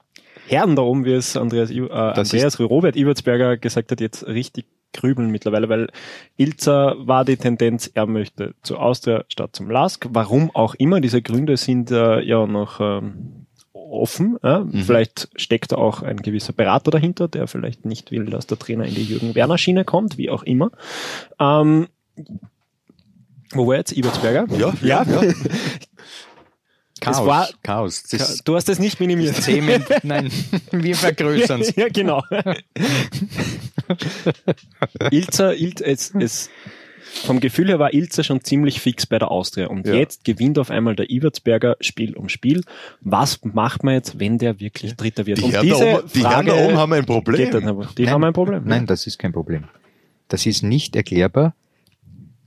Herren 0.47 0.75
darum, 0.75 1.03
wie 1.03 1.13
es 1.13 1.35
Andreas, 1.35 1.71
äh, 1.71 1.89
Andreas 1.89 2.59
Robert 2.59 2.95
Ibertsberger 2.95 3.57
gesagt 3.57 3.91
hat, 3.91 3.99
jetzt 3.99 4.25
richtig 4.27 4.65
grübeln 4.93 5.29
mittlerweile, 5.29 5.69
weil 5.69 5.87
Ilzer 6.37 6.95
war 6.99 7.25
die 7.25 7.37
Tendenz, 7.37 7.89
er 7.93 8.05
möchte 8.05 8.55
zu 8.63 8.77
Austria 8.77 9.23
statt 9.27 9.55
zum 9.55 9.69
Lask. 9.69 10.07
Warum 10.09 10.51
auch 10.53 10.75
immer, 10.75 11.01
diese 11.01 11.21
Gründe 11.21 11.57
sind 11.57 11.91
äh, 11.91 12.21
ja 12.21 12.45
noch 12.47 12.79
ähm, 12.79 13.45
offen. 13.73 14.37
Äh? 14.43 14.59
Mhm. 14.59 14.83
Vielleicht 14.83 15.29
steckt 15.35 15.73
auch 15.73 16.01
ein 16.01 16.17
gewisser 16.17 16.53
Berater 16.53 16.91
dahinter, 16.91 17.27
der 17.27 17.47
vielleicht 17.47 17.85
nicht 17.85 18.11
will, 18.11 18.25
dass 18.25 18.47
der 18.47 18.59
Trainer 18.59 18.85
in 18.85 18.95
die 18.95 19.03
Jürgen-Werner-Schiene 19.03 19.85
kommt, 19.85 20.17
wie 20.17 20.29
auch 20.29 20.43
immer. 20.43 20.71
Ähm, 21.39 21.87
wo 23.51 23.67
war 23.67 23.75
jetzt? 23.77 23.95
Ibertsberger? 23.95 24.47
Ja, 24.57 24.73
ja. 24.81 25.03
ja. 25.03 25.21
Chaos. 27.01 27.25
War, 27.25 27.49
Chaos. 27.63 28.03
Das 28.03 28.43
du 28.43 28.55
hast 28.55 28.69
es 28.69 28.79
nicht 28.79 28.99
minimiert. 28.99 29.41
Themen, 29.43 29.83
nein, 30.03 30.31
wir 30.71 30.95
vergrößern 30.95 31.61
es. 31.61 31.75
ja, 31.75 31.87
genau. 31.89 32.23
Ilzer, 35.11 35.55
Ilzer 35.55 35.85
es, 35.85 36.13
es, 36.15 36.49
vom 37.23 37.39
Gefühl 37.39 37.67
her 37.67 37.79
war 37.79 37.93
Ilzer 37.93 38.23
schon 38.23 38.43
ziemlich 38.43 38.79
fix 38.81 39.05
bei 39.05 39.19
der 39.19 39.31
Austria. 39.31 39.67
Und 39.67 39.87
ja. 39.87 39.95
jetzt 39.95 40.23
gewinnt 40.23 40.59
auf 40.59 40.69
einmal 40.69 40.95
der 40.95 41.09
Iwertsberger 41.09 41.77
Spiel 41.81 42.15
um 42.15 42.29
Spiel. 42.29 42.63
Was 43.01 43.43
macht 43.43 43.83
man 43.83 43.95
jetzt, 43.95 44.19
wenn 44.19 44.37
der 44.37 44.59
wirklich 44.59 44.95
Dritter 44.95 45.25
wird? 45.25 45.39
Die, 45.39 45.43
und 45.43 45.51
Herren, 45.51 45.65
diese 45.65 45.85
da 45.85 45.97
oben, 45.97 46.09
die 46.13 46.19
Frage 46.19 46.35
Herren 46.35 46.45
da 46.47 46.67
oben 46.67 46.77
haben 46.77 46.93
ein 46.93 47.05
Problem. 47.05 47.51
Dann, 47.51 47.87
die 47.97 48.03
nein, 48.03 48.13
haben 48.13 48.23
ein 48.23 48.33
Problem. 48.33 48.63
Nein, 48.65 48.85
das 48.85 49.07
ist 49.07 49.17
kein 49.17 49.31
Problem. 49.31 49.65
Das 50.27 50.45
ist 50.45 50.63
nicht 50.63 50.95
erklärbar 50.95 51.53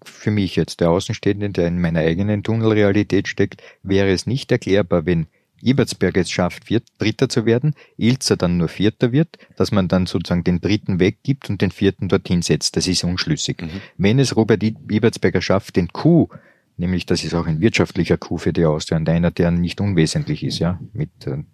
für 0.04 0.30
mich 0.30 0.56
jetzt, 0.56 0.80
der 0.80 0.90
Außenstehende, 0.90 1.50
der 1.50 1.68
in 1.68 1.80
meiner 1.80 2.00
eigenen 2.00 2.42
Tunnelrealität 2.42 3.28
steckt, 3.28 3.62
wäre 3.82 4.10
es 4.10 4.26
nicht 4.26 4.50
erklärbar, 4.52 5.06
wenn 5.06 5.26
Ibertsberg 5.62 6.16
es 6.16 6.30
schafft, 6.30 6.66
Viert, 6.66 6.84
Dritter 6.98 7.28
zu 7.28 7.44
werden, 7.44 7.74
Ilzer 7.96 8.36
dann 8.36 8.56
nur 8.56 8.68
Vierter 8.68 9.12
wird, 9.12 9.36
dass 9.56 9.72
man 9.72 9.88
dann 9.88 10.06
sozusagen 10.06 10.44
den 10.44 10.60
Dritten 10.60 11.00
weggibt 11.00 11.50
und 11.50 11.60
den 11.60 11.70
Vierten 11.70 12.08
dorthin 12.08 12.42
setzt. 12.42 12.76
Das 12.76 12.86
ist 12.86 13.04
unschlüssig. 13.04 13.60
Mhm. 13.60 13.80
Wenn 13.96 14.18
es 14.18 14.36
Robert 14.36 14.62
Ibertsberger 14.62 15.42
schafft, 15.42 15.76
den 15.76 15.88
Coup, 15.88 16.38
nämlich 16.76 17.06
das 17.06 17.24
ist 17.24 17.34
auch 17.34 17.46
ein 17.46 17.60
wirtschaftlicher 17.60 18.16
Coup 18.16 18.40
für 18.40 18.52
die 18.52 18.64
Austria 18.64 18.96
und 18.96 19.08
einer, 19.08 19.30
der 19.30 19.50
nicht 19.50 19.80
unwesentlich 19.80 20.42
ist, 20.42 20.58
ja, 20.58 20.80
mit 20.92 21.10
äh, 21.26 21.44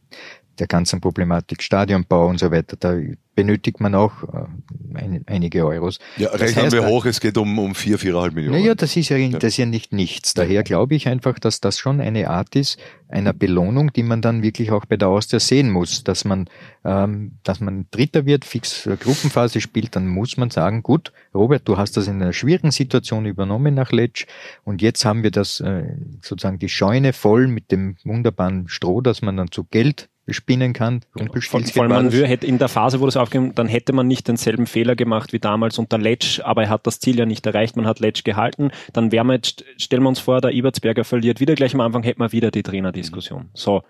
der 0.58 0.66
ganzen 0.66 1.00
Problematik 1.00 1.62
Stadionbau 1.62 2.28
und 2.28 2.38
so 2.38 2.50
weiter, 2.50 2.76
da 2.78 2.96
benötigt 3.34 3.80
man 3.80 3.94
auch 3.94 4.22
äh, 4.22 4.46
ein, 4.94 5.22
einige 5.26 5.66
Euros. 5.66 5.98
Ja, 6.16 6.30
Das 6.30 6.40
rechnen 6.40 6.64
heißt, 6.64 6.72
wir 6.74 6.80
da- 6.80 6.88
hoch, 6.88 7.04
es 7.04 7.20
geht 7.20 7.36
um, 7.36 7.58
um 7.58 7.74
vier, 7.74 7.98
viereinhalb 7.98 8.32
Millionen. 8.34 8.58
Naja, 8.60 8.74
das 8.74 8.96
ist 8.96 9.10
ja, 9.10 9.18
das 9.28 9.44
ist 9.44 9.56
ja 9.58 9.66
nicht 9.66 9.92
nichts. 9.92 10.32
Daher 10.32 10.62
glaube 10.62 10.94
ich 10.94 11.06
einfach, 11.06 11.38
dass 11.38 11.60
das 11.60 11.78
schon 11.78 12.00
eine 12.00 12.30
Art 12.30 12.56
ist, 12.56 12.78
einer 13.08 13.34
Belohnung, 13.34 13.92
die 13.92 14.02
man 14.02 14.22
dann 14.22 14.42
wirklich 14.42 14.70
auch 14.70 14.86
bei 14.86 14.96
der 14.96 15.08
Austria 15.08 15.38
sehen 15.38 15.70
muss, 15.70 16.02
dass 16.02 16.24
man, 16.24 16.48
ähm, 16.84 17.32
dass 17.42 17.60
man 17.60 17.86
Dritter 17.90 18.24
wird, 18.24 18.46
fix 18.46 18.86
äh, 18.86 18.96
Gruppenphase 18.98 19.60
spielt, 19.60 19.94
dann 19.96 20.08
muss 20.08 20.38
man 20.38 20.48
sagen, 20.50 20.82
gut, 20.82 21.12
Robert, 21.34 21.68
du 21.68 21.76
hast 21.76 21.98
das 21.98 22.08
in 22.08 22.22
einer 22.22 22.32
schwierigen 22.32 22.70
Situation 22.70 23.26
übernommen 23.26 23.74
nach 23.74 23.92
Letsch 23.92 24.24
und 24.64 24.80
jetzt 24.80 25.04
haben 25.04 25.22
wir 25.22 25.30
das 25.30 25.60
äh, 25.60 25.84
sozusagen 26.22 26.58
die 26.58 26.70
Scheune 26.70 27.12
voll 27.12 27.48
mit 27.48 27.70
dem 27.70 27.96
wunderbaren 28.02 28.66
Stroh, 28.68 29.02
dass 29.02 29.20
man 29.20 29.36
dann 29.36 29.50
zu 29.52 29.64
Geld 29.64 30.08
spinnen 30.34 30.72
kann. 30.72 31.02
Vor, 31.12 31.22
Rumpelspiels 31.22 31.70
vor 31.70 31.84
allem, 31.84 31.92
man 31.92 32.10
hätte 32.10 32.46
in 32.46 32.58
der 32.58 32.68
Phase, 32.68 33.00
wo 33.00 33.06
das 33.06 33.16
aufging, 33.16 33.54
dann 33.54 33.68
hätte 33.68 33.92
man 33.92 34.06
nicht 34.06 34.26
denselben 34.28 34.66
Fehler 34.66 34.96
gemacht 34.96 35.32
wie 35.32 35.38
damals 35.38 35.78
unter 35.78 35.98
Letsch, 35.98 36.40
aber 36.40 36.64
er 36.64 36.68
hat 36.70 36.86
das 36.86 36.98
Ziel 36.98 37.18
ja 37.18 37.26
nicht 37.26 37.46
erreicht, 37.46 37.76
man 37.76 37.86
hat 37.86 38.00
Letsch 38.00 38.24
gehalten. 38.24 38.70
Dann 38.92 39.12
wären 39.12 39.26
wir 39.28 39.34
jetzt, 39.34 39.64
stellen 39.76 40.02
wir 40.02 40.08
uns 40.08 40.20
vor, 40.20 40.40
der 40.40 40.52
Ibertsberger 40.52 41.04
verliert 41.04 41.40
wieder 41.40 41.54
gleich 41.54 41.74
am 41.74 41.80
Anfang, 41.80 42.02
hätten 42.02 42.20
wir 42.20 42.32
wieder 42.32 42.50
die 42.50 42.62
Trainerdiskussion. 42.62 43.50
So. 43.54 43.82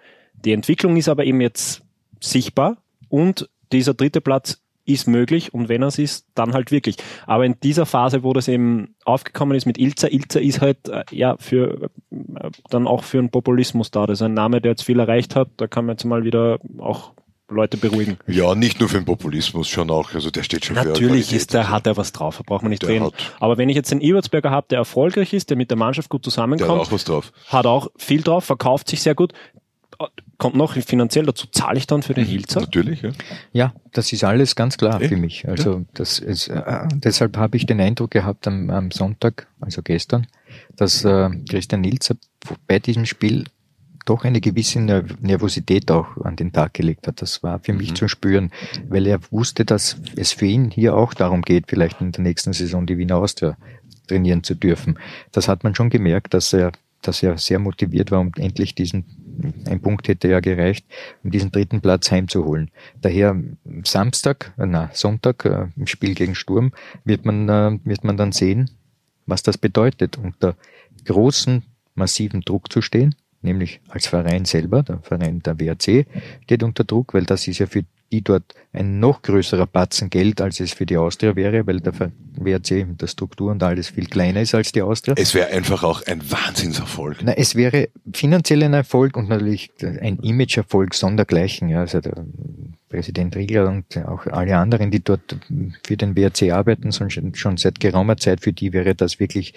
Die 0.44 0.53
Entwicklung 0.53 0.96
ist 0.96 1.09
aber 1.09 1.25
eben 1.25 1.40
jetzt 1.40 1.83
sichtbar 2.20 2.77
und 3.09 3.49
dieser 3.72 3.94
dritte 3.94 4.20
Platz 4.20 4.61
ist 4.87 5.07
möglich 5.09 5.53
und 5.53 5.68
wenn 5.68 5.83
er 5.83 5.88
es 5.88 5.99
ist, 5.99 6.27
dann 6.35 6.53
halt 6.55 6.70
wirklich. 6.70 6.96
Aber 7.27 7.44
in 7.44 7.57
dieser 7.62 7.85
Phase, 7.87 8.22
wo 8.22 8.33
das 8.33 8.49
eben 8.49 8.94
aufgekommen 9.05 9.57
ist 9.57 9.66
mit 9.66 9.79
Ilza, 9.79 10.09
Ilza 10.09 10.38
ist 10.40 10.61
halt 10.61 10.88
äh, 10.88 11.05
ja 11.11 11.37
für 11.38 11.90
äh, 12.11 12.51
dann 12.70 12.87
auch 12.87 13.05
für 13.05 13.18
einen 13.18 13.31
Populismus 13.31 13.90
da. 13.90 14.07
Das 14.07 14.18
ist 14.20 14.22
ein 14.22 14.35
Name, 14.35 14.61
der 14.61 14.72
jetzt 14.72 14.85
viel 14.85 14.99
erreicht 14.99 15.37
hat. 15.37 15.49
Da 15.59 15.66
kann 15.66 15.85
man 15.87 15.94
jetzt 15.96 16.05
mal 16.05 16.25
wieder 16.25 16.59
auch 16.79 17.12
Leute 17.49 17.77
beruhigen. 17.77 18.16
Ja, 18.27 18.57
nicht 18.57 18.81
nur 18.81 18.88
für 18.88 18.96
den 18.96 19.05
Populismus, 19.05 19.68
schon 19.68 19.88
auch. 19.90 20.14
Also 20.14 20.31
der 20.33 20.42
steht 20.42 20.64
schon 20.64 20.75
für 20.77 20.85
Natürlich 20.88 21.33
ist 21.33 21.55
der, 21.55 21.70
hat 21.70 21.87
er 21.87 21.96
was 21.96 22.11
drauf, 22.12 22.38
da 22.38 22.42
braucht 22.44 22.62
man 22.62 22.70
nicht 22.70 22.83
Der 22.83 22.88
reden. 22.88 23.05
hat- 23.05 23.14
Aber 23.38 23.57
wenn 23.57 23.68
ich 23.68 23.77
jetzt 23.77 23.92
den 23.92 24.01
Ebertsberger 24.01 24.51
habe, 24.51 24.66
der 24.70 24.79
erfolgreich 24.79 25.33
ist, 25.33 25.51
der 25.51 25.57
mit 25.57 25.70
der 25.70 25.79
Mannschaft 25.79 26.09
gut 26.09 26.22
Der 26.25 26.31
hat 26.31 26.33
zusammenkommt, 26.33 26.70
auch 26.81 26.90
was 26.90 27.05
drauf. 27.05 27.33
hat 27.46 27.66
auch 27.66 27.88
viel 27.96 28.22
drauf, 28.22 28.44
verkauft 28.44 28.88
sich 28.88 29.01
sehr 29.01 29.14
gut, 29.14 29.33
kommt 30.38 30.57
noch 30.57 30.75
finanziell 30.75 31.27
dazu, 31.27 31.46
zahle 31.51 31.79
ich 31.79 31.87
dann 31.87 32.03
für 32.03 32.14
den 32.14 32.27
Hilzer? 32.27 32.61
Natürlich, 32.61 33.03
ja. 33.03 33.11
Ja, 33.53 33.75
das 33.92 34.12
ist 34.12 34.25
alles 34.25 34.55
ganz 34.57 34.77
klar 34.77 35.01
Eh? 35.01 35.09
für 35.09 35.16
mich. 35.16 35.49
Also 35.49 35.85
das 35.94 36.18
ist, 36.18 36.49
äh, 36.49 36.87
deshalb 36.94 37.37
habe 37.37 37.57
ich 37.57 37.66
den 37.66 37.81
Eindruck 37.81 38.11
gehabt 38.11 38.46
am, 38.46 38.70
am 38.70 38.90
Sonntag, 38.90 39.49
also 39.61 39.83
gestern, 39.83 40.27
dass 40.77 41.05
äh, 41.05 41.31
Christian 41.49 41.81
Nilzer 41.81 42.16
bei 42.66 42.79
diesem 42.79 43.07
Spiel 43.07 43.44
doch 44.07 44.25
eine 44.25 44.40
gewisse 44.40 44.81
Ner 44.81 45.05
Nervosität 45.20 45.90
auch 45.90 46.16
an 46.22 46.37
den 46.37 46.53
Tag 46.53 46.75
gelegt 46.75 47.07
hat. 47.09 47.20
Das 47.20 47.42
war 47.42 47.59
für 47.59 47.72
mich 47.72 47.94
zu 47.94 48.07
spüren, 48.09 48.53
weil 48.88 49.07
er 49.07 49.18
wusste, 49.31 49.64
dass 49.64 49.96
es 50.14 50.33
für 50.33 50.46
ihn 50.46 50.70
hier 50.70 50.94
auch 50.94 51.12
darum 51.12 51.42
geht, 51.42 51.64
vielleicht 51.68 52.01
in 52.01 52.12
der 52.12 52.22
nächsten 52.22 52.53
Saison 52.53 52.87
die 52.87 52.99
Wiener 52.99 53.16
Austria 53.16 53.57
trainieren 54.07 54.44
zu 54.44 54.55
dürfen. 54.55 54.99
Das 55.33 55.49
hat 55.49 55.64
man 55.64 55.75
schon 55.75 55.90
gemerkt, 55.90 56.35
dass 56.35 56.53
er, 56.53 56.70
dass 57.03 57.22
er 57.22 57.37
sehr 57.37 57.59
motiviert 57.59 58.12
war, 58.12 58.20
um 58.20 58.31
endlich 58.37 58.77
diesen, 58.77 59.05
ein 59.66 59.81
Punkt 59.81 60.09
hätte 60.09 60.29
ja 60.29 60.40
gereicht, 60.40 60.87
um 61.22 61.31
diesen 61.31 61.51
dritten 61.51 61.81
Platz 61.81 62.11
heimzuholen. 62.11 62.70
Daher 63.01 63.37
Samstag, 63.85 64.53
äh, 64.59 64.66
na, 64.66 64.90
Sonntag 64.92 65.44
äh, 65.44 65.66
im 65.77 65.87
Spiel 65.87 66.14
gegen 66.14 66.35
Sturm 66.35 66.72
wird 67.05 67.25
man, 67.25 67.49
äh, 67.49 67.79
wird 67.85 68.05
man 68.05 68.16
dann 68.16 68.33
sehen, 68.33 68.70
was 69.27 69.42
das 69.42 69.59
bedeutet, 69.59 70.16
unter 70.16 70.57
großen, 71.05 71.62
massiven 71.94 72.42
Druck 72.42 72.72
zu 72.72 72.83
stehen, 72.83 73.14
nämlich 73.42 73.81
als 73.88 74.07
Verein 74.07 74.44
selber, 74.44 74.83
der 74.83 74.99
Verein 75.01 75.42
der 75.42 75.59
WRC 75.59 76.07
steht 76.44 76.62
unter 76.62 76.85
Druck, 76.85 77.14
weil 77.14 77.25
das 77.25 77.49
ist 77.49 77.59
ja 77.59 77.66
für 77.66 77.85
die 78.12 78.22
dort 78.22 78.54
ein 78.72 79.00
noch 79.00 79.22
größerer 79.22 79.66
Batzen 79.66 80.10
Geld, 80.10 80.40
als 80.40 80.60
es 80.60 80.72
für 80.72 80.86
die 80.86 80.96
Austria 80.96 81.34
wäre, 81.34 81.66
weil 81.66 81.80
der 81.80 81.92
WRC 81.94 82.86
mit 82.86 83.02
der 83.02 83.06
Struktur 83.06 83.50
und 83.50 83.62
alles 83.62 83.88
viel 83.88 84.06
kleiner 84.06 84.42
ist 84.42 84.54
als 84.54 84.72
die 84.72 84.82
Austria. 84.82 85.14
Es 85.16 85.34
wäre 85.34 85.48
einfach 85.48 85.82
auch 85.82 86.02
ein 86.06 86.22
Wahnsinnserfolg. 86.30 87.18
Na, 87.22 87.32
es 87.32 87.54
wäre 87.54 87.88
finanziell 88.12 88.62
ein 88.62 88.74
Erfolg 88.74 89.16
und 89.16 89.28
natürlich 89.28 89.70
ein 89.82 90.18
Imageerfolg 90.18 90.94
sondergleichen. 90.94 91.68
Ja, 91.68 91.80
also 91.80 92.00
der 92.00 92.24
Präsident 92.88 93.34
Riegler 93.34 93.68
und 93.68 93.96
auch 94.06 94.26
alle 94.26 94.56
anderen, 94.56 94.90
die 94.90 95.02
dort 95.02 95.36
für 95.84 95.96
den 95.96 96.16
WRC 96.16 96.52
arbeiten, 96.52 96.92
schon, 96.92 97.34
schon 97.34 97.56
seit 97.56 97.80
geraumer 97.80 98.16
Zeit, 98.16 98.40
für 98.40 98.52
die 98.52 98.72
wäre 98.72 98.94
das 98.94 99.18
wirklich 99.18 99.54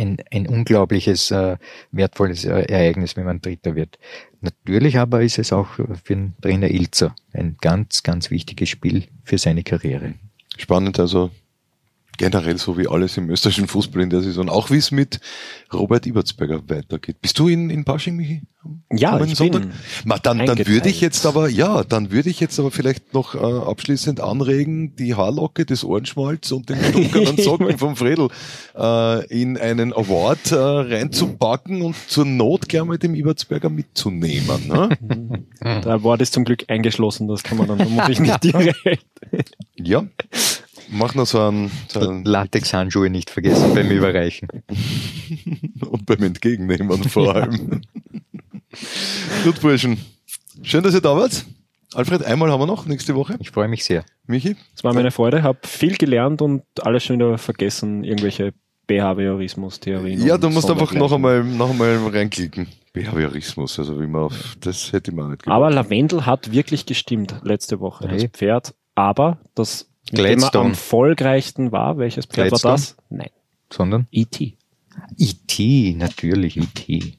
ein, 0.00 0.16
ein 0.30 0.46
unglaubliches, 0.46 1.30
äh, 1.30 1.56
wertvolles 1.92 2.44
äh, 2.44 2.62
Ereignis, 2.62 3.16
wenn 3.16 3.24
man 3.24 3.40
Dritter 3.40 3.74
wird. 3.74 3.98
Natürlich 4.40 4.98
aber 4.98 5.22
ist 5.22 5.38
es 5.38 5.52
auch 5.52 5.68
für 5.74 5.86
den 6.08 6.34
Trainer 6.40 6.70
Ilzer 6.70 7.14
ein 7.32 7.56
ganz, 7.60 8.02
ganz 8.02 8.30
wichtiges 8.30 8.68
Spiel 8.68 9.04
für 9.24 9.38
seine 9.38 9.62
Karriere. 9.62 10.14
Spannend, 10.56 10.98
also 10.98 11.30
generell 12.18 12.58
so 12.58 12.76
wie 12.76 12.86
alles 12.86 13.16
im 13.16 13.30
österreichischen 13.30 13.68
Fußball 13.68 14.02
in 14.02 14.10
der 14.10 14.20
Saison, 14.20 14.48
auch 14.48 14.70
wie 14.70 14.76
es 14.76 14.90
mit 14.90 15.20
Robert 15.72 16.06
Ibertsberger 16.06 16.68
weitergeht. 16.68 17.20
Bist 17.22 17.38
du 17.38 17.48
in, 17.48 17.70
in 17.70 17.84
Pasching, 17.84 18.16
Michi? 18.16 18.42
Ja, 18.92 19.18
ich 19.24 19.36
Sonntag? 19.36 19.62
bin 19.62 19.72
Ma, 20.04 20.18
dann, 20.18 20.44
dann 20.44 20.58
würde 20.66 20.90
ich 20.90 21.00
jetzt 21.00 21.24
aber, 21.24 21.48
ja, 21.48 21.82
dann 21.82 22.10
würde 22.10 22.28
ich 22.28 22.40
jetzt 22.40 22.58
aber 22.58 22.70
vielleicht 22.70 23.14
noch 23.14 23.34
äh, 23.34 23.38
abschließend 23.38 24.20
anregen, 24.20 24.94
die 24.96 25.14
Haarlocke 25.14 25.64
des 25.64 25.82
Ohrenschmalz 25.82 26.52
und 26.52 26.68
den 26.68 26.82
stunkeren 26.90 27.38
Socken 27.38 27.78
vom 27.78 27.96
Fredel 27.96 28.28
äh, 28.76 29.26
in 29.28 29.56
einen 29.56 29.94
Award 29.94 30.52
äh, 30.52 30.56
reinzupacken 30.56 31.80
und 31.80 31.96
zur 32.06 32.26
Not 32.26 32.68
gleich 32.68 32.84
mal 32.84 32.98
dem 32.98 33.14
Ibertsberger 33.14 33.70
mitzunehmen. 33.70 34.68
Ne? 34.68 35.44
Der 35.84 36.02
Wort 36.02 36.20
ist 36.20 36.34
zum 36.34 36.44
Glück 36.44 36.64
eingeschlossen, 36.68 37.28
das 37.28 37.42
kann 37.42 37.56
man 37.56 37.68
dann, 37.68 37.78
da 37.78 37.84
muss 37.86 38.08
ich 38.10 38.20
nicht 38.20 38.44
direkt. 38.44 39.06
ja. 39.76 40.04
Mach 40.90 41.14
noch 41.14 41.26
so 41.26 41.40
einen, 41.40 41.70
so 41.88 42.00
einen 42.00 42.24
Latex-Handschuhe 42.24 43.10
nicht 43.10 43.30
vergessen 43.30 43.74
beim 43.74 43.90
Überreichen. 43.90 44.48
und 45.90 46.06
beim 46.06 46.22
Entgegennehmen 46.22 47.04
vor 47.04 47.34
allem. 47.34 47.82
Gut, 49.44 49.60
Burschen. 49.60 49.98
Schön, 50.62 50.82
dass 50.82 50.94
ihr 50.94 51.00
da 51.00 51.16
wart. 51.16 51.44
Alfred, 51.94 52.24
einmal 52.24 52.50
haben 52.50 52.60
wir 52.60 52.66
noch 52.66 52.86
nächste 52.86 53.14
Woche. 53.14 53.36
Ich 53.40 53.50
freue 53.50 53.68
mich 53.68 53.84
sehr. 53.84 54.04
Michi? 54.26 54.56
Es 54.76 54.84
war 54.84 54.94
meine 54.94 55.10
Freude, 55.10 55.42
habe 55.42 55.58
viel 55.64 55.96
gelernt 55.96 56.40
und 56.40 56.62
alles 56.82 57.04
schon 57.04 57.16
wieder 57.16 57.36
vergessen, 57.36 58.04
irgendwelche 58.04 58.52
Behaviorismus-Theorien. 58.86 60.24
Ja, 60.24 60.38
du 60.38 60.50
musst 60.50 60.70
einfach 60.70 60.92
noch 60.92 61.12
einmal, 61.12 61.42
noch 61.42 61.70
einmal 61.70 61.96
reinklicken. 62.08 62.68
Behaviorismus, 62.92 63.78
also 63.78 64.00
wie 64.00 64.06
man 64.06 64.22
auf, 64.22 64.56
das 64.60 64.92
hätte 64.92 65.12
man 65.12 65.30
nicht 65.30 65.46
Aber 65.46 65.70
Lavendel 65.70 66.26
hat 66.26 66.50
wirklich 66.50 66.86
gestimmt 66.86 67.36
letzte 67.44 67.78
Woche, 67.80 68.08
das 68.08 68.22
Hey. 68.22 68.28
Pferd. 68.28 68.74
Aber 68.96 69.38
das, 69.54 69.89
mit 70.12 70.18
dem 70.18 70.38
Gladstone. 70.38 70.64
am 70.66 70.70
erfolgreichsten 70.72 71.72
war, 71.72 71.98
welches 71.98 72.26
Pferd 72.26 72.52
war 72.52 72.58
Gladstone? 72.58 72.74
das? 72.74 72.96
Nein, 73.10 73.30
Sondern 73.72 74.06
E.T. 74.10 74.56
E.T., 75.18 75.94
natürlich 75.96 76.56
E.T. 76.56 77.14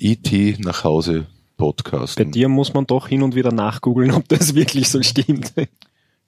E.T. 0.00 0.50
E 0.50 0.56
nach 0.58 0.84
Hause 0.84 1.20
Bei 1.56 1.64
Podcasten. 1.64 2.32
dir 2.32 2.48
muss 2.48 2.74
man 2.74 2.86
doch 2.86 3.08
hin 3.08 3.22
und 3.22 3.34
wieder 3.34 3.52
nachgoogeln, 3.52 4.10
ob 4.12 4.28
das 4.28 4.54
wirklich 4.54 4.88
so 4.88 5.02
stimmt. 5.02 5.52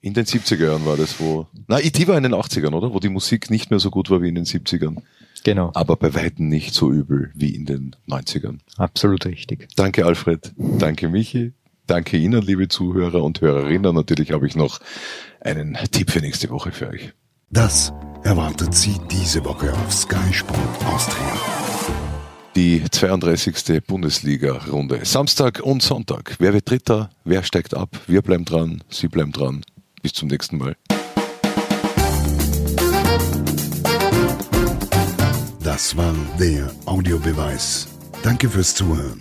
In 0.01 0.15
den 0.15 0.25
70er 0.25 0.65
Jahren 0.69 0.87
war 0.87 0.97
das, 0.97 1.19
wo, 1.21 1.47
na, 1.67 1.81
E.T. 1.81 2.07
war 2.07 2.17
in 2.17 2.23
den 2.23 2.35
80ern, 2.35 2.73
oder? 2.73 2.95
Wo 2.95 3.01
die 3.01 3.09
Musik 3.09 3.51
nicht 3.51 3.71
mehr 3.71 3.81
so 3.81 3.91
gut 3.91 4.11
war 4.11 4.23
wie 4.23 4.29
in 4.29 4.37
den 4.37 4.45
70ern. 4.45 4.97
Genau, 5.45 5.71
Aber 5.75 5.97
bei 5.97 6.15
Weitem 6.15 6.49
nicht 6.49 6.73
so 6.75 6.91
übel 6.91 7.31
wie 7.35 7.55
in 7.55 7.65
den 7.67 7.95
90ern. 8.09 8.59
absolut 8.77 9.27
richtig. 9.27 9.69
Danke 9.77 10.05
Alfred, 10.07 10.53
danke 10.57 11.09
Michi, 11.09 11.53
danke 11.89 12.17
Ihnen, 12.17 12.43
liebe 12.43 12.69
Zuhörer 12.69 13.23
und 13.23 13.41
Hörerinnen. 13.41 13.95
Natürlich 13.95 14.33
habe 14.33 14.47
ich 14.47 14.55
noch 14.55 14.79
einen 15.41 15.77
Tipp 15.91 16.11
für 16.11 16.21
nächste 16.21 16.51
Woche 16.51 16.71
für 16.73 16.89
euch. 16.89 17.13
Das 17.51 17.93
erwartet 18.23 18.75
Sie 18.75 18.97
diese 19.11 19.45
Woche 19.45 19.73
auf 19.73 19.93
Sky 19.93 20.33
Sport 20.33 20.85
Austria. 20.87 21.33
Die 22.57 22.83
32. 22.91 23.83
Bundesliga-Runde. 23.87 25.01
Samstag 25.05 25.61
und 25.61 25.83
Sonntag. 25.83 26.37
Wer 26.39 26.53
wird 26.53 26.69
Dritter? 26.69 27.11
Wer 27.25 27.43
steigt 27.43 27.75
ab? 27.75 27.97
Wir 28.07 28.21
bleiben 28.23 28.45
dran. 28.45 28.83
Sie 28.89 29.09
bleiben 29.09 29.33
dran. 29.33 29.63
Bis 30.03 30.13
zum 30.13 30.29
nächsten 30.29 30.59
Mal. 30.59 30.77
Das 35.63 35.97
war 35.97 36.15
der 36.41 36.71
Audiobeweis. 36.87 37.89
Danke 38.23 38.49
fürs 38.49 38.75
Zuhören. 38.75 39.21